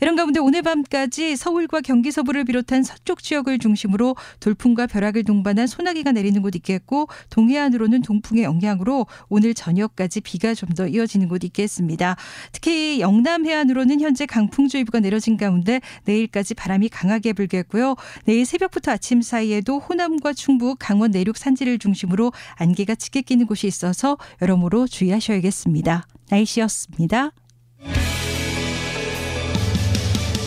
이런 0.00 0.16
가운데 0.16 0.40
오늘 0.40 0.62
밤까지 0.62 1.36
서울과 1.36 1.82
경기 1.82 2.10
서부를 2.10 2.44
비롯한 2.44 2.82
서쪽 2.82 3.22
지역을 3.22 3.58
중심으로 3.58 4.16
돌풍과 4.40 4.86
벼락을 4.86 5.24
동반한 5.24 5.66
소나기가 5.66 6.12
내리는 6.12 6.40
곳 6.40 6.56
있겠고 6.56 7.08
동해안으로는 7.40 8.02
동풍의 8.02 8.44
영향으로 8.44 9.06
오늘 9.28 9.54
저녁까지 9.54 10.20
비가 10.20 10.54
좀 10.54 10.70
더 10.70 10.86
이어지는 10.86 11.26
곳 11.26 11.42
있겠습니다. 11.42 12.14
특히 12.52 13.00
영남 13.00 13.44
해안으로는 13.44 14.00
현재 14.00 14.24
강풍주의보가 14.24 15.00
내려진 15.00 15.36
가운데 15.36 15.80
내일까지 16.04 16.54
바람이 16.54 16.88
강하게 16.90 17.32
불겠고요. 17.32 17.96
내일 18.24 18.46
새벽부터 18.46 18.92
아침 18.92 19.20
사이에도 19.20 19.80
호남과 19.80 20.34
충북, 20.34 20.76
강원 20.78 21.10
내륙 21.10 21.36
산지를 21.36 21.80
중심으로 21.80 22.32
안개가 22.54 22.94
짙게 22.94 23.22
끼는 23.22 23.46
곳이 23.46 23.66
있어서 23.66 24.16
여러모로 24.40 24.86
주의하셔야겠습니다. 24.86 26.06
날씨였습니다. 26.30 27.32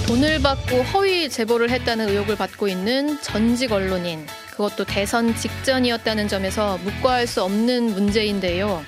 돈을 0.08 0.42
받고 0.42 0.84
허위 0.84 1.30
제보를 1.30 1.70
했다는 1.70 2.08
의혹을 2.08 2.38
받고 2.38 2.70
있는 2.70 3.20
전직 3.22 3.74
언론인. 3.74 4.26
그것도 4.54 4.86
대선 4.86 5.36
직전이었다는 5.36 6.28
점에서 6.28 6.78
묵과할 6.84 7.26
수 7.26 7.44
없는 7.44 7.94
문제인데요. 7.94 8.84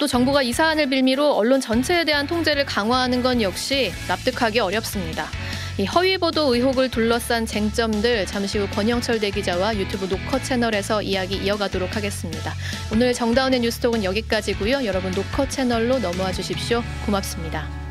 또 0.00 0.06
정부가 0.06 0.42
이 0.42 0.52
사안을 0.52 0.88
빌미로 0.90 1.34
언론 1.34 1.60
전체에 1.60 2.04
대한 2.04 2.26
통제를 2.26 2.66
강화하는 2.66 3.22
건 3.22 3.42
역시 3.42 3.92
납득하기 4.08 4.60
어렵습니다. 4.60 5.28
이 5.78 5.84
허위 5.86 6.18
보도 6.18 6.52
의혹을 6.54 6.90
둘러싼 6.90 7.46
쟁점들 7.46 8.26
잠시 8.26 8.58
후 8.58 8.68
권영철 8.70 9.20
대기자와 9.20 9.76
유튜브 9.76 10.06
노컷 10.06 10.42
채널에서 10.42 11.02
이야기 11.02 11.36
이어가도록 11.36 11.94
하겠습니다. 11.94 12.52
오늘 12.92 13.14
정다운의 13.14 13.60
뉴스톡은 13.60 14.02
여기까지고요. 14.02 14.84
여러분 14.84 15.12
노컷 15.12 15.48
채널로 15.48 16.00
넘어와 16.00 16.32
주십시오. 16.32 16.82
고맙습니다. 17.06 17.87